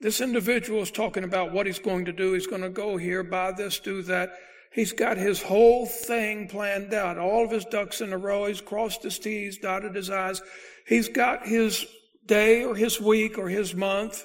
this 0.00 0.20
individual 0.20 0.82
is 0.82 0.90
talking 0.90 1.24
about 1.24 1.52
what 1.52 1.66
he's 1.66 1.78
going 1.78 2.04
to 2.04 2.12
do. 2.12 2.34
He's 2.34 2.46
going 2.46 2.62
to 2.62 2.68
go 2.68 2.96
here, 2.96 3.22
buy 3.22 3.52
this, 3.52 3.78
do 3.80 4.02
that. 4.02 4.34
He's 4.72 4.92
got 4.92 5.16
his 5.16 5.40
whole 5.40 5.86
thing 5.86 6.48
planned 6.48 6.92
out, 6.92 7.16
all 7.16 7.44
of 7.44 7.50
his 7.50 7.64
ducks 7.64 8.00
in 8.00 8.12
a 8.12 8.18
row. 8.18 8.46
He's 8.46 8.60
crossed 8.60 9.02
his 9.02 9.18
T's, 9.18 9.58
dotted 9.58 9.94
his 9.94 10.10
I's. 10.10 10.42
He's 10.86 11.08
got 11.08 11.46
his 11.46 11.86
day 12.26 12.64
or 12.64 12.74
his 12.74 13.00
week 13.00 13.38
or 13.38 13.48
his 13.48 13.74
month 13.74 14.24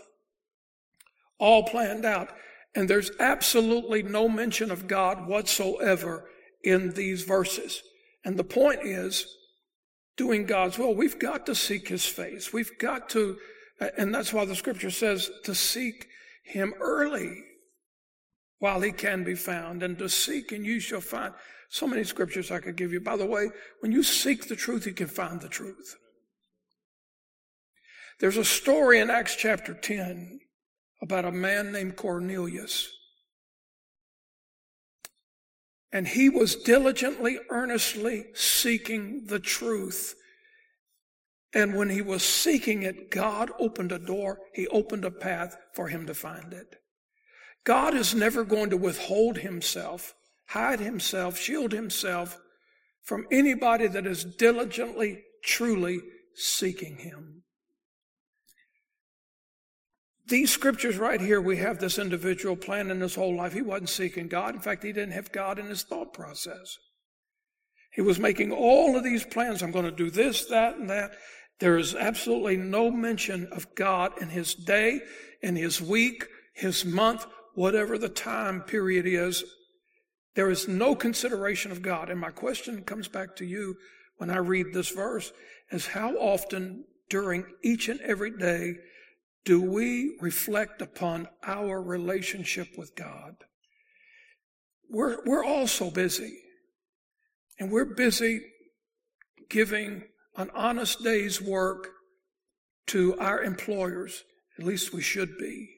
all 1.39 1.63
planned 1.63 2.05
out. 2.05 2.29
And 2.75 2.89
there's 2.89 3.11
absolutely 3.19 4.03
no 4.03 4.29
mention 4.29 4.69
of 4.69 4.87
God 4.87 5.27
whatsoever 5.27 6.29
in 6.63 6.91
these 6.93 7.23
verses. 7.23 7.81
And 8.23 8.37
the 8.37 8.43
point 8.43 8.81
is, 8.83 9.25
doing 10.17 10.45
God's 10.45 10.77
will, 10.77 10.93
we've 10.93 11.17
got 11.17 11.45
to 11.47 11.55
seek 11.55 11.87
His 11.87 12.05
face. 12.05 12.53
We've 12.53 12.77
got 12.77 13.09
to, 13.09 13.37
and 13.97 14.13
that's 14.13 14.33
why 14.33 14.45
the 14.45 14.55
scripture 14.55 14.91
says 14.91 15.31
to 15.45 15.55
seek 15.55 16.07
Him 16.43 16.73
early 16.79 17.43
while 18.59 18.81
He 18.81 18.91
can 18.91 19.23
be 19.23 19.35
found, 19.35 19.81
and 19.81 19.97
to 19.97 20.09
seek 20.09 20.51
and 20.51 20.65
you 20.65 20.79
shall 20.79 21.01
find. 21.01 21.33
So 21.69 21.87
many 21.87 22.03
scriptures 22.03 22.51
I 22.51 22.59
could 22.59 22.75
give 22.75 22.91
you. 22.91 22.99
By 22.99 23.15
the 23.15 23.25
way, 23.25 23.49
when 23.79 23.91
you 23.91 24.03
seek 24.03 24.47
the 24.47 24.55
truth, 24.55 24.85
you 24.85 24.93
can 24.93 25.07
find 25.07 25.39
the 25.39 25.47
truth. 25.47 25.95
There's 28.19 28.37
a 28.37 28.43
story 28.43 28.99
in 28.99 29.09
Acts 29.09 29.35
chapter 29.35 29.73
10 29.73 30.39
about 31.01 31.25
a 31.25 31.31
man 31.31 31.71
named 31.71 31.95
Cornelius. 31.95 32.89
And 35.91 36.07
he 36.07 36.29
was 36.29 36.55
diligently, 36.55 37.39
earnestly 37.49 38.25
seeking 38.33 39.25
the 39.25 39.39
truth. 39.39 40.15
And 41.53 41.75
when 41.75 41.89
he 41.89 42.01
was 42.01 42.23
seeking 42.23 42.83
it, 42.83 43.09
God 43.09 43.49
opened 43.59 43.91
a 43.91 43.97
door. 43.97 44.39
He 44.53 44.67
opened 44.67 45.03
a 45.03 45.11
path 45.11 45.57
for 45.73 45.87
him 45.87 46.05
to 46.05 46.13
find 46.13 46.53
it. 46.53 46.75
God 47.63 47.95
is 47.95 48.13
never 48.13 48.43
going 48.43 48.69
to 48.69 48.77
withhold 48.77 49.39
himself, 49.39 50.13
hide 50.49 50.79
himself, 50.79 51.37
shield 51.37 51.71
himself 51.71 52.39
from 53.03 53.25
anybody 53.31 53.87
that 53.87 54.05
is 54.05 54.23
diligently, 54.23 55.23
truly 55.43 56.01
seeking 56.35 56.97
him. 56.97 57.43
These 60.29 60.51
scriptures 60.51 60.97
right 60.97 61.19
here, 61.19 61.41
we 61.41 61.57
have 61.57 61.79
this 61.79 61.97
individual 61.97 62.55
planning 62.55 62.99
his 62.99 63.15
whole 63.15 63.35
life. 63.35 63.53
He 63.53 63.63
wasn't 63.63 63.89
seeking 63.89 64.27
God. 64.27 64.53
In 64.53 64.61
fact, 64.61 64.83
he 64.83 64.93
didn't 64.93 65.13
have 65.13 65.31
God 65.31 65.57
in 65.57 65.65
his 65.65 65.81
thought 65.81 66.13
process. 66.13 66.77
He 67.91 68.01
was 68.01 68.19
making 68.19 68.51
all 68.51 68.95
of 68.95 69.03
these 69.03 69.23
plans. 69.23 69.63
I'm 69.63 69.71
going 69.71 69.85
to 69.85 69.91
do 69.91 70.11
this, 70.11 70.45
that, 70.45 70.77
and 70.77 70.89
that. 70.89 71.11
There 71.59 71.77
is 71.77 71.95
absolutely 71.95 72.57
no 72.57 72.91
mention 72.91 73.47
of 73.51 73.73
God 73.73 74.21
in 74.21 74.29
his 74.29 74.53
day, 74.53 75.01
in 75.41 75.55
his 75.55 75.81
week, 75.81 76.27
his 76.53 76.85
month, 76.85 77.25
whatever 77.55 77.97
the 77.97 78.07
time 78.07 78.61
period 78.61 79.07
is. 79.07 79.43
There 80.35 80.51
is 80.51 80.67
no 80.67 80.95
consideration 80.95 81.71
of 81.71 81.81
God. 81.81 82.09
And 82.09 82.19
my 82.19 82.29
question 82.29 82.83
comes 82.83 83.07
back 83.07 83.35
to 83.37 83.45
you 83.45 83.75
when 84.17 84.29
I 84.29 84.37
read 84.37 84.67
this 84.73 84.89
verse 84.89 85.33
is 85.71 85.87
how 85.87 86.15
often 86.17 86.85
during 87.09 87.45
each 87.63 87.89
and 87.89 87.99
every 88.01 88.37
day 88.37 88.75
do 89.45 89.61
we 89.61 90.17
reflect 90.21 90.81
upon 90.81 91.27
our 91.43 91.81
relationship 91.81 92.77
with 92.77 92.95
God? 92.95 93.35
We're, 94.89 95.23
we're 95.25 95.45
all 95.45 95.67
so 95.67 95.91
busy. 95.91 96.37
And 97.59 97.71
we're 97.71 97.93
busy 97.93 98.41
giving 99.49 100.03
an 100.37 100.49
honest 100.53 101.03
day's 101.03 101.41
work 101.41 101.89
to 102.87 103.17
our 103.19 103.43
employers. 103.43 104.23
At 104.57 104.65
least 104.65 104.93
we 104.93 105.01
should 105.01 105.37
be. 105.37 105.69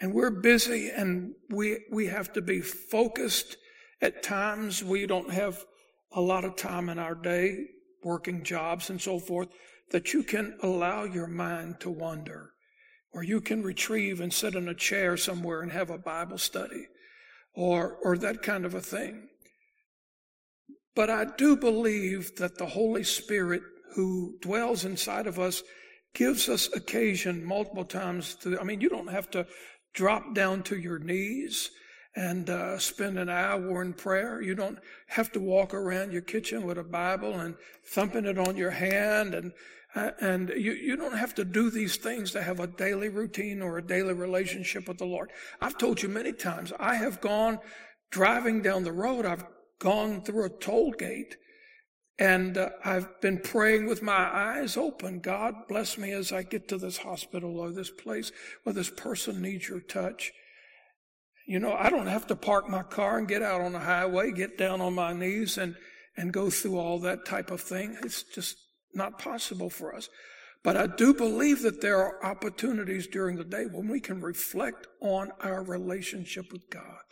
And 0.00 0.12
we're 0.12 0.30
busy 0.30 0.90
and 0.90 1.34
we, 1.50 1.78
we 1.90 2.06
have 2.06 2.32
to 2.32 2.42
be 2.42 2.60
focused. 2.60 3.56
At 4.00 4.22
times, 4.22 4.82
we 4.82 5.06
don't 5.06 5.30
have 5.30 5.64
a 6.10 6.20
lot 6.20 6.44
of 6.44 6.56
time 6.56 6.88
in 6.88 6.98
our 6.98 7.14
day, 7.14 7.66
working 8.02 8.42
jobs 8.42 8.90
and 8.90 9.00
so 9.00 9.20
forth, 9.20 9.48
that 9.92 10.12
you 10.12 10.22
can 10.22 10.58
allow 10.62 11.04
your 11.04 11.26
mind 11.26 11.80
to 11.80 11.90
wander. 11.90 12.50
Or 13.12 13.22
you 13.22 13.40
can 13.40 13.62
retrieve 13.62 14.20
and 14.20 14.32
sit 14.32 14.54
in 14.54 14.68
a 14.68 14.74
chair 14.74 15.16
somewhere 15.16 15.60
and 15.60 15.70
have 15.70 15.90
a 15.90 15.98
Bible 15.98 16.38
study. 16.38 16.88
Or, 17.54 17.98
or 18.02 18.16
that 18.18 18.42
kind 18.42 18.64
of 18.64 18.74
a 18.74 18.80
thing. 18.80 19.28
But 20.94 21.10
I 21.10 21.26
do 21.36 21.56
believe 21.56 22.36
that 22.36 22.56
the 22.56 22.66
Holy 22.66 23.04
Spirit 23.04 23.62
who 23.94 24.38
dwells 24.40 24.84
inside 24.84 25.26
of 25.26 25.38
us 25.38 25.62
gives 26.14 26.48
us 26.48 26.72
occasion 26.74 27.44
multiple 27.44 27.84
times 27.84 28.34
to, 28.36 28.58
I 28.58 28.64
mean, 28.64 28.80
you 28.80 28.88
don't 28.88 29.10
have 29.10 29.30
to 29.32 29.46
drop 29.94 30.34
down 30.34 30.62
to 30.64 30.78
your 30.78 30.98
knees 30.98 31.70
and 32.14 32.50
uh, 32.50 32.78
spend 32.78 33.18
an 33.18 33.28
hour 33.28 33.82
in 33.82 33.94
prayer. 33.94 34.42
You 34.42 34.54
don't 34.54 34.78
have 35.08 35.32
to 35.32 35.40
walk 35.40 35.72
around 35.72 36.12
your 36.12 36.22
kitchen 36.22 36.66
with 36.66 36.78
a 36.78 36.84
Bible 36.84 37.40
and 37.40 37.54
thumping 37.86 38.26
it 38.26 38.38
on 38.38 38.56
your 38.56 38.70
hand 38.70 39.34
and 39.34 39.52
and 39.94 40.48
you, 40.50 40.72
you 40.72 40.96
don't 40.96 41.16
have 41.16 41.34
to 41.34 41.44
do 41.44 41.70
these 41.70 41.96
things 41.96 42.30
to 42.32 42.42
have 42.42 42.60
a 42.60 42.66
daily 42.66 43.08
routine 43.08 43.60
or 43.60 43.78
a 43.78 43.86
daily 43.86 44.14
relationship 44.14 44.88
with 44.88 44.98
the 44.98 45.04
Lord. 45.04 45.30
I've 45.60 45.78
told 45.78 46.02
you 46.02 46.08
many 46.08 46.32
times, 46.32 46.72
I 46.78 46.94
have 46.94 47.20
gone 47.20 47.58
driving 48.10 48.62
down 48.62 48.84
the 48.84 48.92
road. 48.92 49.26
I've 49.26 49.44
gone 49.78 50.22
through 50.22 50.46
a 50.46 50.58
toll 50.60 50.92
gate 50.92 51.36
and 52.18 52.56
uh, 52.56 52.70
I've 52.84 53.20
been 53.20 53.38
praying 53.38 53.86
with 53.86 54.02
my 54.02 54.12
eyes 54.12 54.76
open. 54.76 55.20
God 55.20 55.54
bless 55.68 55.98
me 55.98 56.12
as 56.12 56.32
I 56.32 56.42
get 56.42 56.68
to 56.68 56.78
this 56.78 56.98
hospital 56.98 57.58
or 57.58 57.72
this 57.72 57.90
place 57.90 58.30
where 58.62 58.74
this 58.74 58.90
person 58.90 59.42
needs 59.42 59.68
your 59.68 59.80
touch. 59.80 60.32
You 61.46 61.58
know, 61.58 61.72
I 61.72 61.90
don't 61.90 62.06
have 62.06 62.28
to 62.28 62.36
park 62.36 62.68
my 62.68 62.82
car 62.82 63.18
and 63.18 63.26
get 63.26 63.42
out 63.42 63.60
on 63.60 63.72
the 63.72 63.80
highway, 63.80 64.30
get 64.30 64.56
down 64.56 64.80
on 64.80 64.94
my 64.94 65.12
knees 65.12 65.58
and, 65.58 65.74
and 66.16 66.32
go 66.32 66.48
through 66.48 66.78
all 66.78 67.00
that 67.00 67.24
type 67.26 67.50
of 67.50 67.60
thing. 67.60 67.96
It's 68.02 68.22
just 68.22 68.56
not 68.94 69.18
possible 69.18 69.70
for 69.70 69.94
us. 69.94 70.08
But 70.62 70.76
I 70.76 70.86
do 70.86 71.12
believe 71.12 71.62
that 71.62 71.80
there 71.80 71.98
are 71.98 72.24
opportunities 72.24 73.06
during 73.06 73.36
the 73.36 73.44
day 73.44 73.64
when 73.64 73.88
we 73.88 74.00
can 74.00 74.20
reflect 74.20 74.86
on 75.00 75.32
our 75.40 75.62
relationship 75.62 76.52
with 76.52 76.70
God. 76.70 77.02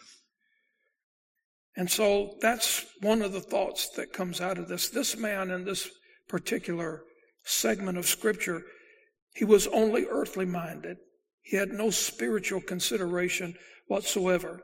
And 1.77 1.91
so 1.91 2.37
that's 2.41 2.87
one 3.01 3.23
of 3.23 3.33
the 3.33 3.41
thoughts 3.41 3.89
that 3.91 4.13
comes 4.13 4.41
out 4.41 4.59
of 4.59 4.69
this. 4.69 4.89
This 4.89 5.17
man 5.17 5.51
in 5.51 5.65
this 5.65 5.91
particular 6.29 7.03
segment 7.43 7.99
of 7.99 8.07
scripture, 8.07 8.63
he 9.35 9.45
was 9.45 9.67
only 9.69 10.07
earthly 10.07 10.47
minded. 10.47 10.99
He 11.43 11.57
had 11.57 11.71
no 11.71 11.91
spiritual 11.91 12.61
consideration 12.61 13.55
whatsoever. 13.89 14.61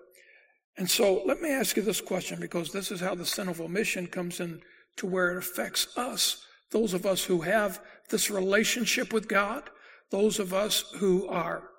And 0.76 0.88
so 0.88 1.22
let 1.24 1.40
me 1.40 1.50
ask 1.50 1.76
you 1.76 1.82
this 1.82 2.00
question 2.00 2.38
because 2.38 2.70
this 2.70 2.90
is 2.92 3.00
how 3.00 3.14
the 3.14 3.26
sin 3.26 3.48
of 3.48 3.60
omission 3.60 4.06
comes 4.06 4.40
in 4.40 4.60
to 4.96 5.06
where 5.06 5.32
it 5.32 5.38
affects 5.38 5.96
us. 5.96 6.44
Those 6.76 6.92
of 6.92 7.06
us 7.06 7.24
who 7.24 7.40
have 7.40 7.80
this 8.10 8.30
relationship 8.30 9.10
with 9.10 9.28
God, 9.28 9.70
those 10.10 10.38
of 10.38 10.52
us 10.52 10.84
who 10.96 11.26
are 11.26 11.70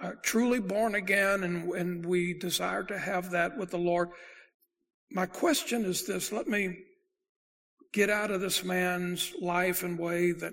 uh, 0.00 0.12
truly 0.22 0.60
born 0.60 0.94
again 0.94 1.42
and, 1.42 1.68
and 1.72 2.06
we 2.06 2.32
desire 2.32 2.84
to 2.84 2.96
have 2.96 3.32
that 3.32 3.58
with 3.58 3.72
the 3.72 3.76
Lord. 3.76 4.10
My 5.10 5.26
question 5.26 5.84
is 5.84 6.06
this 6.06 6.30
let 6.30 6.46
me 6.46 6.78
get 7.92 8.08
out 8.08 8.30
of 8.30 8.40
this 8.40 8.62
man's 8.62 9.32
life 9.40 9.82
and 9.82 9.98
way 9.98 10.30
that, 10.30 10.52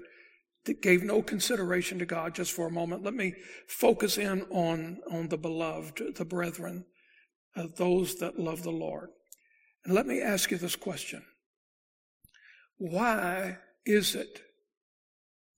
that 0.65 0.81
gave 0.81 1.03
no 1.03 1.21
consideration 1.21 1.99
to 1.99 2.05
God 2.07 2.33
just 2.33 2.51
for 2.51 2.65
a 2.65 2.71
moment. 2.71 3.03
Let 3.03 3.13
me 3.13 3.35
focus 3.67 4.17
in 4.17 4.41
on, 4.49 5.01
on 5.11 5.27
the 5.27 5.37
beloved, 5.37 6.01
the 6.15 6.25
brethren, 6.25 6.85
uh, 7.55 7.67
those 7.77 8.15
that 8.15 8.39
love 8.39 8.63
the 8.63 8.71
Lord. 8.71 9.09
And 9.85 9.93
let 9.93 10.07
me 10.07 10.19
ask 10.19 10.49
you 10.49 10.57
this 10.57 10.75
question 10.75 11.23
Why 12.79 13.59
is 13.85 14.15
it 14.15 14.41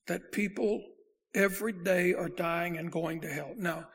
that 0.07 0.31
people 0.31 0.81
every 1.33 1.73
day 1.73 2.13
are 2.13 2.29
dying 2.29 2.77
and 2.77 2.91
going 2.91 3.21
to 3.21 3.29
hell? 3.29 3.53
Now, 3.57 3.87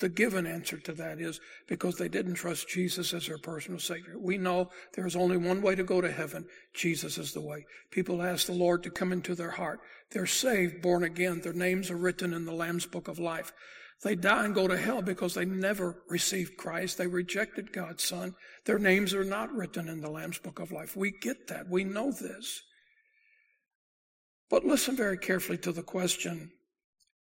the 0.00 0.08
given 0.08 0.46
answer 0.46 0.76
to 0.78 0.92
that 0.94 1.20
is 1.20 1.40
because 1.68 1.96
they 1.96 2.08
didn't 2.08 2.34
trust 2.34 2.68
Jesus 2.68 3.14
as 3.14 3.26
their 3.26 3.38
personal 3.38 3.78
Savior. 3.78 4.18
We 4.18 4.38
know 4.38 4.70
there's 4.94 5.14
only 5.14 5.36
one 5.36 5.62
way 5.62 5.76
to 5.76 5.84
go 5.84 6.00
to 6.00 6.10
heaven. 6.10 6.46
Jesus 6.74 7.16
is 7.16 7.32
the 7.32 7.40
way. 7.40 7.64
People 7.92 8.20
ask 8.20 8.46
the 8.46 8.52
Lord 8.52 8.82
to 8.82 8.90
come 8.90 9.12
into 9.12 9.34
their 9.36 9.52
heart. 9.52 9.78
They're 10.10 10.26
saved, 10.26 10.82
born 10.82 11.04
again. 11.04 11.40
Their 11.40 11.52
names 11.52 11.90
are 11.90 11.96
written 11.96 12.34
in 12.34 12.44
the 12.44 12.52
Lamb's 12.52 12.86
Book 12.86 13.06
of 13.06 13.20
Life. 13.20 13.52
They 14.02 14.16
die 14.16 14.44
and 14.44 14.54
go 14.54 14.66
to 14.66 14.76
hell 14.76 15.00
because 15.00 15.34
they 15.34 15.44
never 15.44 16.02
received 16.08 16.56
Christ. 16.56 16.98
They 16.98 17.06
rejected 17.06 17.72
God's 17.72 18.02
Son. 18.02 18.34
Their 18.66 18.80
names 18.80 19.14
are 19.14 19.24
not 19.24 19.52
written 19.52 19.88
in 19.88 20.00
the 20.00 20.10
Lamb's 20.10 20.38
Book 20.38 20.58
of 20.58 20.72
Life. 20.72 20.96
We 20.96 21.12
get 21.12 21.46
that. 21.48 21.68
We 21.70 21.84
know 21.84 22.10
this. 22.10 22.62
But 24.50 24.64
listen 24.64 24.96
very 24.96 25.18
carefully 25.18 25.58
to 25.58 25.72
the 25.72 25.82
question 25.82 26.50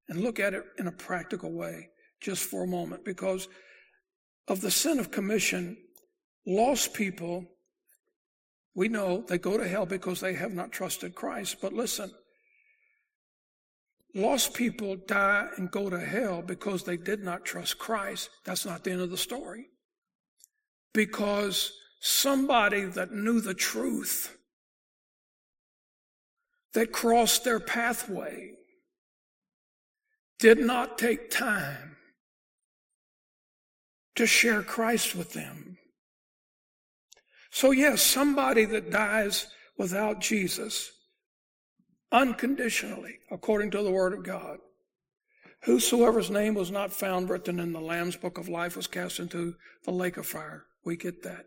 and 0.09 0.21
look 0.21 0.40
at 0.40 0.55
it 0.55 0.64
in 0.79 0.87
a 0.87 0.93
practical 0.93 1.53
way 1.53 1.88
just 2.21 2.45
for 2.45 2.64
a 2.64 2.67
moment 2.67 3.05
because 3.05 3.49
of 4.49 4.61
the 4.61 4.71
sin 4.71 4.99
of 4.99 5.11
commission, 5.11 5.77
lost 6.47 6.95
people, 6.95 7.45
we 8.75 8.88
know 8.88 9.25
they 9.29 9.38
go 9.38 9.57
to 9.57 9.67
hell 9.67 9.87
because 9.87 10.21
they 10.21 10.35
have 10.35 10.53
not 10.53 10.73
trusted 10.73 11.14
Christ. 11.14 11.59
But 11.61 11.73
listen, 11.73 12.11
lost 14.14 14.55
people 14.55 14.97
die 15.07 15.49
and 15.57 15.71
go 15.71 15.88
to 15.88 15.99
hell 15.99 16.43
because 16.43 16.85
they 16.85 16.97
did 16.97 17.23
not 17.23 17.45
trust 17.45 17.79
Christ. 17.79 18.31
That's 18.45 18.67
not 18.67 18.85
the 18.85 18.93
end 18.93 19.01
of 19.01 19.11
the 19.11 19.17
story. 19.17 19.67
Because 20.93 21.73
somebody 22.01 22.85
that 22.85 23.12
knew 23.12 23.40
the 23.40 23.55
truth, 23.55 24.37
that 26.75 26.93
crossed 26.93 27.45
their 27.45 27.61
pathway, 27.61 28.51
did 30.39 30.59
not 30.59 30.99
take 30.99 31.31
time 31.31 31.97
to 34.17 34.27
share 34.27 34.63
Christ 34.63 35.15
with 35.15 35.33
them. 35.33 35.79
So, 37.51 37.71
yes, 37.71 38.03
somebody 38.03 38.65
that 38.67 38.91
dies 38.91 39.47
without 39.79 40.21
Jesus, 40.21 40.91
unconditionally, 42.11 43.19
according 43.31 43.71
to 43.73 43.83
the 43.83 43.93
Word 43.93 44.13
of 44.13 44.25
God, 44.25 44.59
whosoever's 45.63 46.31
name 46.31 46.55
was 46.55 46.71
not 46.71 46.93
found 46.93 47.31
written 47.31 47.61
in 47.61 47.73
the 47.73 47.81
Lamb's 47.81 48.17
book 48.17 48.39
of 48.39 48.49
life 48.49 48.77
was 48.77 48.89
cast 48.89 49.21
into 49.21 49.55
the 49.85 49.93
lake 49.93 50.17
of 50.17 50.27
fire. 50.27 50.65
We 50.85 50.97
get 50.97 51.23
that. 51.23 51.47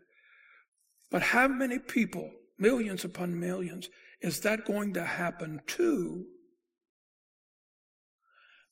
But 1.10 1.22
how 1.22 1.48
many 1.48 1.78
people, 1.78 2.30
millions 2.58 3.04
upon 3.04 3.38
millions, 3.38 3.88
is 4.20 4.40
that 4.40 4.64
going 4.64 4.94
to 4.94 5.04
happen 5.04 5.60
too? 5.66 6.26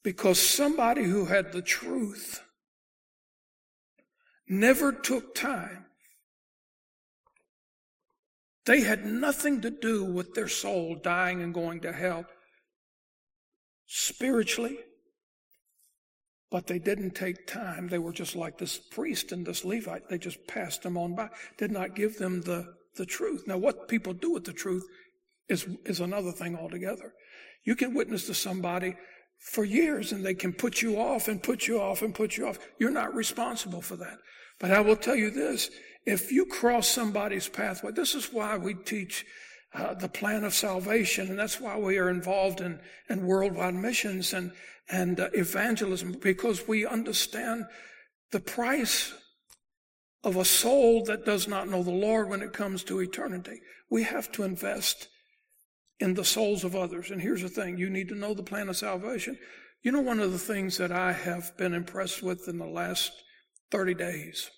Because 0.02 0.40
somebody 0.40 1.04
who 1.04 1.26
had 1.26 1.52
the 1.52 1.62
truth 1.62 2.42
never 4.48 4.92
took 4.92 5.35
time. 5.35 5.87
They 8.64 8.80
had 8.80 9.04
nothing 9.04 9.61
to 9.61 9.70
do 9.70 10.04
with 10.04 10.35
their 10.35 10.48
soul 10.48 10.96
dying 11.02 11.40
and 11.42 11.54
going 11.54 11.80
to 11.80 11.92
hell 11.92 12.26
spiritually, 13.87 14.78
but 16.50 16.66
they 16.66 16.80
didn't 16.80 17.14
take 17.14 17.46
time. 17.46 17.88
They 17.88 17.98
were 17.98 18.12
just 18.12 18.35
like 18.35 18.59
this 18.59 18.78
priest 18.78 19.30
and 19.30 19.46
this 19.46 19.64
Levite. 19.64 20.09
They 20.09 20.18
just 20.18 20.44
passed 20.48 20.82
them 20.82 20.96
on 20.96 21.14
by, 21.14 21.28
did 21.56 21.70
not 21.70 21.94
give 21.94 22.18
them 22.18 22.42
the, 22.42 22.74
the 22.96 23.06
truth. 23.06 23.44
Now, 23.46 23.59
what 23.59 23.87
people 23.88 24.12
do 24.12 24.32
with 24.32 24.44
the 24.44 24.52
truth 24.52 24.85
is, 25.48 25.66
is 25.85 26.00
another 26.00 26.32
thing 26.32 26.56
altogether. 26.56 27.12
You 27.64 27.76
can 27.76 27.94
witness 27.94 28.26
to 28.26 28.35
somebody 28.35 28.96
for 29.38 29.64
years 29.64 30.12
and 30.12 30.24
they 30.24 30.35
can 30.35 30.52
put 30.52 30.82
you 30.82 30.98
off 30.98 31.28
and 31.28 31.42
put 31.42 31.66
you 31.66 31.80
off 31.80 32.02
and 32.02 32.14
put 32.14 32.37
you 32.37 32.46
off. 32.48 32.59
You're 32.78 32.90
not 32.90 33.14
responsible 33.14 33.82
for 33.82 33.96
that. 33.96 34.18
But 34.59 34.70
I 34.70 34.80
will 34.80 34.96
tell 34.96 35.16
you 35.16 35.30
this 35.30 35.70
if 36.04 36.30
you 36.30 36.46
cross 36.46 36.88
somebody's 36.88 37.48
pathway, 37.48 37.92
this 37.92 38.14
is 38.14 38.32
why 38.32 38.56
we 38.56 38.74
teach 38.74 39.26
uh, 39.74 39.94
the 39.94 40.09
plan 40.09 40.44
of 40.44 40.54
salvation, 40.54 41.28
and 41.28 41.38
that's 41.38 41.61
why 41.61 41.76
we 41.76 41.98
are 41.98 42.09
involved 42.09 42.61
in, 42.61 42.80
in 43.11 43.26
worldwide 43.26 43.74
missions 43.74 44.32
and 44.32 44.52
and 44.88 45.18
uh, 45.20 45.28
evangelism 45.32 46.12
because 46.22 46.68
we 46.68 46.87
understand 46.87 47.64
the 48.30 48.40
price 48.40 49.12
of 50.22 50.37
a 50.37 50.44
soul 50.44 51.04
that 51.04 51.24
does 51.24 51.48
not 51.48 51.68
know 51.68 51.82
the 51.82 51.90
Lord 51.90 52.28
when 52.28 52.42
it 52.42 52.52
comes 52.52 52.82
to 52.85 53.00
eternity. 53.00 53.61
We 53.90 54.02
have 54.04 54.30
to 54.32 54.42
invest 54.42 55.09
in 56.00 56.14
the 56.14 56.24
souls 56.24 56.64
of 56.64 56.76
others. 56.76 57.11
And 57.11 57.20
here's 57.20 57.42
the 57.42 57.48
thing 57.48 57.78
you 57.78 57.90
need 57.90 58.09
to 58.09 58.14
know 58.14 58.35
the 58.35 58.42
plan 58.42 58.68
of 58.68 58.76
salvation. 58.76 59.38
You 59.82 59.92
know, 59.92 60.00
one 60.00 60.20
of 60.20 60.32
the 60.32 60.38
things 60.38 60.78
that 60.78 60.92
I 60.92 61.12
have 61.12 61.56
been 61.56 61.74
impressed 61.74 62.22
with 62.22 62.48
in 62.48 62.59
the 62.59 62.66
last 62.66 63.12
30 63.70 63.94
days, 63.94 64.50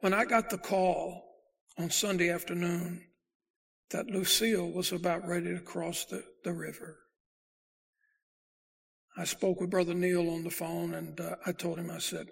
when 0.00 0.14
I 0.14 0.24
got 0.24 0.50
the 0.50 0.58
call 0.58 1.22
on 1.78 1.90
Sunday 1.90 2.30
afternoon 2.30 3.06
that 3.90 4.06
Lucille 4.06 4.70
was 4.70 4.92
about 4.92 5.26
ready 5.26 5.52
to 5.52 5.60
cross 5.60 6.04
the, 6.06 6.24
the 6.44 6.52
river. 6.52 6.98
I 9.16 9.24
spoke 9.24 9.60
with 9.60 9.70
Brother 9.70 9.94
Neil 9.94 10.30
on 10.30 10.44
the 10.44 10.50
phone 10.50 10.94
and 10.94 11.20
uh, 11.20 11.36
I 11.46 11.52
told 11.52 11.78
him, 11.78 11.90
I 11.90 11.98
said, 11.98 12.28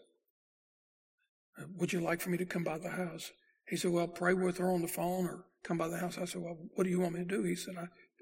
Would 1.76 1.92
you 1.92 2.00
like 2.00 2.20
for 2.20 2.30
me 2.30 2.38
to 2.38 2.46
come 2.46 2.64
by 2.64 2.78
the 2.78 2.88
house? 2.90 3.30
He 3.68 3.76
said, 3.76 3.90
Well, 3.90 4.08
pray 4.08 4.32
with 4.32 4.58
her 4.58 4.70
on 4.70 4.80
the 4.80 4.88
phone 4.88 5.26
or 5.26 5.44
come 5.62 5.78
by 5.78 5.88
the 5.88 5.98
house. 5.98 6.18
I 6.18 6.24
said, 6.24 6.42
Well, 6.42 6.58
what 6.74 6.84
do 6.84 6.90
you 6.90 7.00
want 7.00 7.14
me 7.14 7.20
to 7.20 7.26
do? 7.26 7.42
He 7.42 7.54
said, 7.54 7.74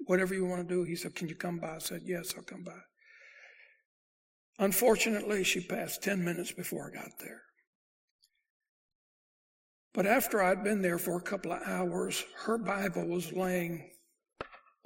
Whatever 0.05 0.33
you 0.33 0.45
want 0.45 0.67
to 0.67 0.73
do. 0.73 0.83
He 0.83 0.95
said, 0.95 1.15
Can 1.15 1.27
you 1.27 1.35
come 1.35 1.59
by? 1.59 1.75
I 1.75 1.79
said, 1.79 2.01
Yes, 2.05 2.33
I'll 2.35 2.43
come 2.43 2.63
by. 2.63 2.79
Unfortunately, 4.59 5.43
she 5.43 5.61
passed 5.61 6.03
10 6.03 6.23
minutes 6.23 6.51
before 6.51 6.91
I 6.91 7.01
got 7.01 7.11
there. 7.19 7.41
But 9.93 10.05
after 10.05 10.43
I'd 10.43 10.63
been 10.63 10.81
there 10.81 10.99
for 10.99 11.17
a 11.17 11.21
couple 11.21 11.51
of 11.51 11.61
hours, 11.65 12.23
her 12.45 12.57
Bible 12.57 13.07
was 13.07 13.33
laying 13.33 13.89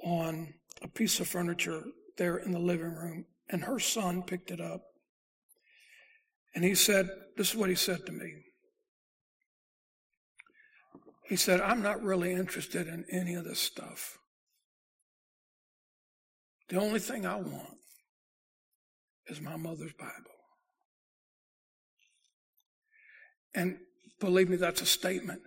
on 0.02 0.54
a 0.82 0.88
piece 0.88 1.20
of 1.20 1.28
furniture 1.28 1.82
there 2.16 2.36
in 2.36 2.52
the 2.52 2.58
living 2.58 2.94
room, 2.94 3.26
and 3.50 3.64
her 3.64 3.78
son 3.78 4.22
picked 4.22 4.50
it 4.50 4.60
up. 4.60 4.82
And 6.54 6.64
he 6.64 6.74
said, 6.74 7.08
This 7.36 7.50
is 7.50 7.56
what 7.56 7.68
he 7.68 7.74
said 7.74 8.06
to 8.06 8.12
me. 8.12 8.32
He 11.26 11.36
said, 11.36 11.60
I'm 11.60 11.82
not 11.82 12.02
really 12.02 12.32
interested 12.32 12.86
in 12.86 13.04
any 13.10 13.34
of 13.34 13.44
this 13.44 13.58
stuff. 13.58 14.18
The 16.68 16.78
only 16.80 17.00
thing 17.00 17.26
I 17.26 17.36
want 17.36 17.78
is 19.26 19.40
my 19.40 19.56
mother's 19.56 19.92
Bible. 19.94 20.12
And 23.54 23.78
believe 24.20 24.48
me, 24.48 24.56
that's 24.56 24.82
a 24.82 24.86
statement 24.86 25.40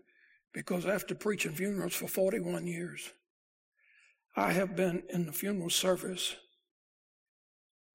because 0.54 0.86
after 0.86 1.13
preaching 1.13 1.52
funerals 1.52 1.94
for 1.94 2.08
41 2.08 2.66
years, 2.66 3.12
I 4.36 4.54
have 4.54 4.76
been 4.76 5.04
in 5.10 5.26
the 5.26 5.32
funeral 5.32 5.70
service 5.70 6.36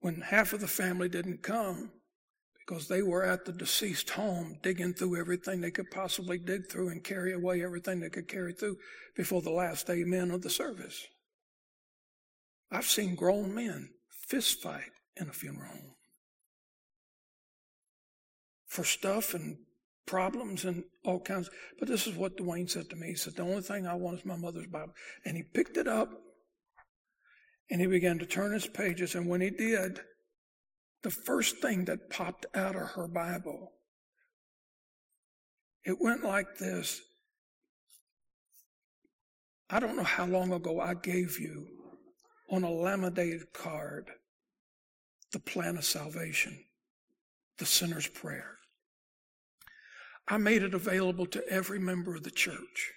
when 0.01 0.21
half 0.21 0.53
of 0.53 0.61
the 0.61 0.69
family 0.69 1.09
didn't 1.09 1.43
come 1.43 1.91
because 2.73 2.89
they 2.89 3.03
were 3.03 3.23
at 3.23 3.45
the 3.45 3.53
deceased 3.53 4.09
home 4.09 4.57
digging 4.63 4.95
through 4.95 5.21
everything 5.21 5.61
they 5.61 5.71
could 5.71 5.91
possibly 5.91 6.39
dig 6.39 6.71
through 6.71 6.89
and 6.89 7.05
carry 7.05 7.35
away 7.35 7.63
everything 7.63 8.01
they 8.01 8.09
could 8.09 8.27
carry 8.27 8.55
through 8.55 8.79
before 9.15 9.43
the 9.43 9.51
last 9.51 9.91
amen 9.91 10.31
of 10.31 10.41
the 10.41 10.49
service. 10.49 11.07
I've 12.71 12.87
seen 12.87 13.15
grown 13.15 13.55
men 13.55 13.91
fist 14.27 14.63
fight 14.63 14.91
in 15.21 15.29
a 15.29 15.35
funeral 15.35 15.69
home 15.69 15.93
for 18.67 18.85
stuff 18.85 19.35
and 19.35 19.59
problems 20.07 20.65
and 20.65 20.85
all 21.05 21.21
kinds. 21.21 21.51
But 21.79 21.89
this 21.89 22.07
is 22.07 22.17
what 22.17 22.39
Dwayne 22.39 22.71
said 22.71 22.89
to 22.89 22.97
me. 22.97 23.09
He 23.09 23.17
said, 23.17 23.37
The 23.37 23.43
only 23.43 23.61
thing 23.61 23.87
I 23.87 23.97
want 23.97 24.21
is 24.21 24.25
my 24.25 24.37
mother's 24.37 24.67
Bible. 24.67 24.95
And 25.27 25.37
he 25.37 25.43
picked 25.43 25.77
it 25.77 25.87
up 25.87 26.09
and 27.71 27.83
he 27.83 27.87
began 27.87 28.19
to 28.21 28.25
turn 28.25 28.55
his 28.55 28.67
pages. 28.67 29.15
And 29.15 29.29
when 29.29 29.43
he 29.43 29.51
did, 29.51 30.01
the 31.03 31.11
first 31.11 31.59
thing 31.59 31.85
that 31.87 32.11
popped 32.11 32.47
out 32.55 32.77
of 32.77 32.91
her 32.91 33.09
Bible, 33.09 33.73
it 35.85 36.01
went 36.01 36.25
like 36.25 36.59
this. 36.59 37.01
I 39.69 39.81
don't 39.81 39.97
know 39.97 40.05
how 40.05 40.27
long 40.27 40.53
ago 40.53 40.81
I 40.81 40.95
gave 40.95 41.41
you 41.41 41.67
on 42.51 42.63
a 42.63 42.71
laminated 42.71 43.53
card 43.53 44.11
the 45.33 45.41
plan 45.41 45.79
of 45.79 45.85
salvation, 45.85 46.63
the 47.59 47.65
sinner's 47.65 48.07
prayer. 48.07 48.59
I 50.29 50.37
made 50.37 50.63
it 50.63 50.75
available 50.75 51.27
to 51.27 51.49
every 51.49 51.79
member 51.79 52.15
of 52.15 52.23
the 52.23 52.31
church. 52.31 52.93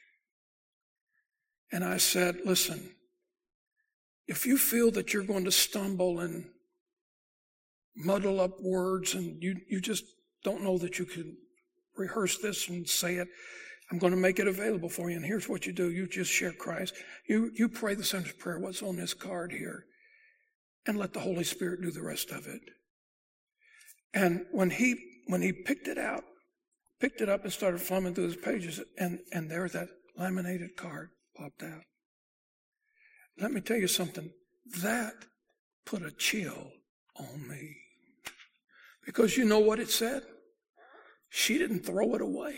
And 1.72 1.84
I 1.84 1.98
said, 1.98 2.39
listen, 2.46 2.91
if 4.28 4.46
you 4.46 4.58
feel 4.58 4.91
that 4.91 5.13
you're 5.13 5.24
going 5.24 5.46
to 5.46 5.52
stumble 5.52 6.20
and 6.20 6.46
muddle 7.95 8.39
up 8.39 8.62
words 8.62 9.13
and 9.13 9.41
you, 9.41 9.55
you 9.69 9.79
just 9.79 10.03
don't 10.43 10.63
know 10.63 10.77
that 10.77 10.99
you 10.99 11.05
can 11.05 11.38
rehearse 11.97 12.38
this 12.38 12.67
and 12.69 12.88
say 12.88 13.15
it, 13.15 13.27
I'm 13.91 13.99
going 13.99 14.13
to 14.13 14.19
make 14.19 14.39
it 14.39 14.47
available 14.47 14.89
for 14.89 15.10
you. 15.10 15.15
And 15.15 15.25
here's 15.25 15.47
what 15.47 15.65
you 15.65 15.73
do. 15.73 15.91
You 15.91 16.08
just 16.08 16.31
share 16.31 16.51
Christ. 16.51 16.95
You, 17.27 17.51
you 17.53 17.69
pray 17.69 17.95
the 17.95 18.03
sinner's 18.03 18.34
prayer, 18.34 18.60
what's 18.60 18.81
on 18.81 18.95
this 18.95 19.13
card 19.13 19.51
here, 19.51 19.86
and 20.88 20.97
let 20.97 21.13
the 21.13 21.19
Holy 21.19 21.43
Spirit 21.43 21.81
do 21.81 21.91
the 21.91 22.03
rest 22.03 22.31
of 22.31 22.47
it. 22.47 22.62
And 24.13 24.45
when 24.51 24.71
he, 24.71 24.95
when 25.27 25.41
he 25.41 25.51
picked 25.51 25.88
it 25.88 25.97
out, 25.97 26.23
picked 26.99 27.21
it 27.21 27.29
up 27.29 27.43
and 27.43 27.53
started 27.53 27.79
thumbing 27.81 28.15
through 28.15 28.25
his 28.25 28.38
pages, 28.38 28.81
and, 28.97 29.19
and 29.31 29.51
there 29.51 29.67
that 29.69 29.89
laminated 30.17 30.75
card 30.77 31.10
popped 31.38 31.62
out. 31.62 31.84
Let 33.39 33.51
me 33.51 33.62
tell 33.62 33.77
you 33.77 33.88
something. 33.88 34.31
That 34.81 35.13
put 35.86 36.01
a 36.01 36.12
chill 36.12 36.71
on 37.17 37.47
me. 37.47 37.75
Because 39.06 39.38
you 39.38 39.46
know 39.46 39.60
what 39.60 39.80
it 39.80 39.89
said? 39.89 40.24
She 41.30 41.58
didn't 41.58 41.86
throw 41.86 42.15
it 42.15 42.22
away. 42.22 42.56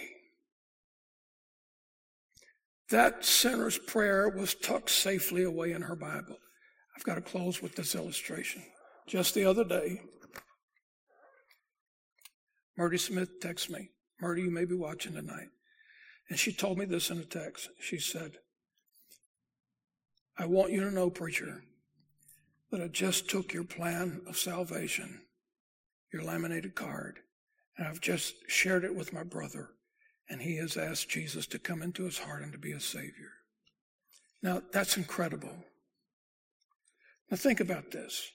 That 2.89 3.25
sinner's 3.25 3.77
prayer 3.77 4.29
was 4.29 4.55
tucked 4.55 4.89
safely 4.89 5.43
away 5.43 5.73
in 5.73 5.81
her 5.81 5.95
Bible. 5.95 6.37
I've 6.95 7.03
got 7.03 7.15
to 7.15 7.21
close 7.21 7.61
with 7.61 7.75
this 7.75 7.95
illustration. 7.95 8.63
Just 9.07 9.33
the 9.33 9.45
other 9.45 9.63
day, 9.63 10.01
Murdy 12.77 12.97
Smith 12.97 13.39
texted 13.41 13.71
me. 13.71 13.89
Murdy, 14.21 14.43
you 14.43 14.51
may 14.51 14.65
be 14.65 14.75
watching 14.75 15.13
tonight. 15.13 15.49
And 16.29 16.39
she 16.39 16.53
told 16.53 16.77
me 16.77 16.85
this 16.85 17.09
in 17.09 17.17
a 17.17 17.25
text. 17.25 17.69
She 17.79 17.99
said, 17.99 18.33
I 20.37 20.45
want 20.45 20.71
you 20.71 20.81
to 20.81 20.91
know, 20.91 21.09
preacher, 21.09 21.63
that 22.71 22.81
I 22.81 22.87
just 22.87 23.29
took 23.29 23.53
your 23.53 23.63
plan 23.63 24.21
of 24.27 24.37
salvation, 24.37 25.21
your 26.11 26.23
laminated 26.23 26.75
card, 26.75 27.19
and 27.77 27.87
I've 27.87 28.01
just 28.01 28.35
shared 28.47 28.83
it 28.83 28.95
with 28.95 29.13
my 29.13 29.23
brother, 29.23 29.69
and 30.29 30.41
he 30.41 30.57
has 30.57 30.77
asked 30.77 31.09
Jesus 31.09 31.47
to 31.47 31.59
come 31.59 31.81
into 31.81 32.03
his 32.03 32.19
heart 32.19 32.43
and 32.43 32.51
to 32.51 32.57
be 32.57 32.71
a 32.71 32.79
Savior. 32.79 33.31
Now, 34.41 34.61
that's 34.71 34.97
incredible. 34.97 35.65
Now, 37.29 37.37
think 37.37 37.59
about 37.59 37.91
this. 37.91 38.31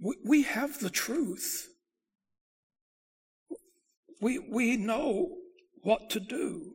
We, 0.00 0.16
we 0.24 0.42
have 0.42 0.78
the 0.78 0.90
truth. 0.90 1.68
We, 4.20 4.38
we 4.38 4.76
know 4.76 5.36
what 5.82 6.10
to 6.10 6.20
do. 6.20 6.74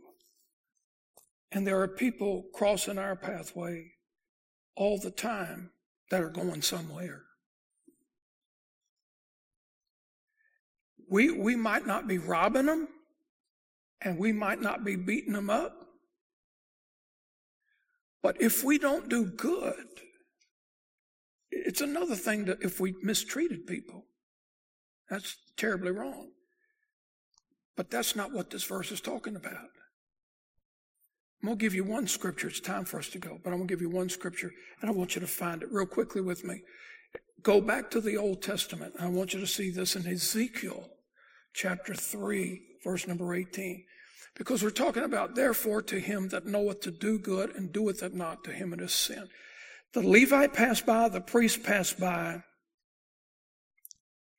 And 1.52 1.66
there 1.66 1.80
are 1.82 1.88
people 1.88 2.46
crossing 2.54 2.98
our 2.98 3.16
pathway 3.16 3.92
all 4.76 5.00
the 5.00 5.12
time 5.12 5.72
that 6.12 6.22
are 6.22 6.30
going 6.30 6.62
somewhere. 6.62 7.24
We, 11.10 11.32
we 11.32 11.56
might 11.56 11.88
not 11.88 12.08
be 12.08 12.18
robbing 12.18 12.66
them 12.66 12.88
and 14.02 14.18
we 14.18 14.32
might 14.32 14.62
not 14.62 14.84
be 14.84 14.96
beating 14.96 15.34
them 15.34 15.50
up. 15.50 15.74
But 18.22 18.42
if 18.42 18.64
we 18.64 18.78
don't 18.78 19.10
do 19.10 19.26
good, 19.26 19.86
it's 21.50 21.82
another 21.82 22.16
thing 22.16 22.46
that 22.46 22.62
if 22.62 22.80
we 22.80 22.94
mistreated 23.02 23.66
people, 23.66 24.06
that's 25.10 25.38
terribly 25.56 25.92
wrong. 25.92 26.32
But 27.76 27.90
that's 27.90 28.16
not 28.16 28.34
what 28.34 28.50
this 28.50 28.64
verse 28.64 28.92
is 28.92 29.00
talking 29.00 29.36
about. 29.36 29.70
I'm 31.42 31.50
going 31.50 31.58
to 31.60 31.64
give 31.64 31.76
you 31.76 31.84
one 31.84 32.08
scripture. 32.08 32.48
It's 32.48 32.60
time 32.60 32.84
for 32.84 32.98
us 32.98 33.10
to 33.10 33.20
go, 33.20 33.40
but 33.44 33.52
I'm 33.52 33.58
going 33.58 33.68
to 33.68 33.74
give 33.74 33.82
you 33.82 33.90
one 33.90 34.10
scripture 34.10 34.52
and 34.82 34.90
I 34.90 34.94
want 34.94 35.16
you 35.16 35.22
to 35.22 35.28
find 35.28 35.62
it 35.62 35.72
real 35.72 35.86
quickly 35.86 36.20
with 36.20 36.44
me. 36.44 36.62
Go 37.44 37.62
back 37.62 37.92
to 37.92 38.02
the 38.02 38.18
Old 38.18 38.42
Testament. 38.42 38.96
I 39.00 39.08
want 39.08 39.34
you 39.34 39.40
to 39.40 39.48
see 39.48 39.70
this 39.70 39.96
in 39.96 40.08
Ezekiel 40.08 40.90
chapter 41.58 41.96
3, 41.96 42.62
verse 42.84 43.08
number 43.08 43.34
18. 43.34 43.84
Because 44.36 44.62
we're 44.62 44.70
talking 44.70 45.04
about, 45.04 45.34
therefore, 45.36 45.82
to 45.82 46.00
him 46.00 46.30
that 46.30 46.46
knoweth 46.46 46.82
to 46.82 46.92
do 46.92 47.18
good 47.18 47.56
and 47.56 47.74
doeth 47.74 48.04
it 48.04 48.14
not, 48.14 48.44
to 48.44 48.52
him 48.52 48.72
it 48.74 48.80
is 48.80 48.94
sin. 48.94 49.28
The 49.94 50.08
Levite 50.08 50.54
passed 50.54 50.86
by, 50.86 51.10
the 51.10 51.20
priest 51.20 51.64
passed 51.64 52.00
by. 52.00 52.44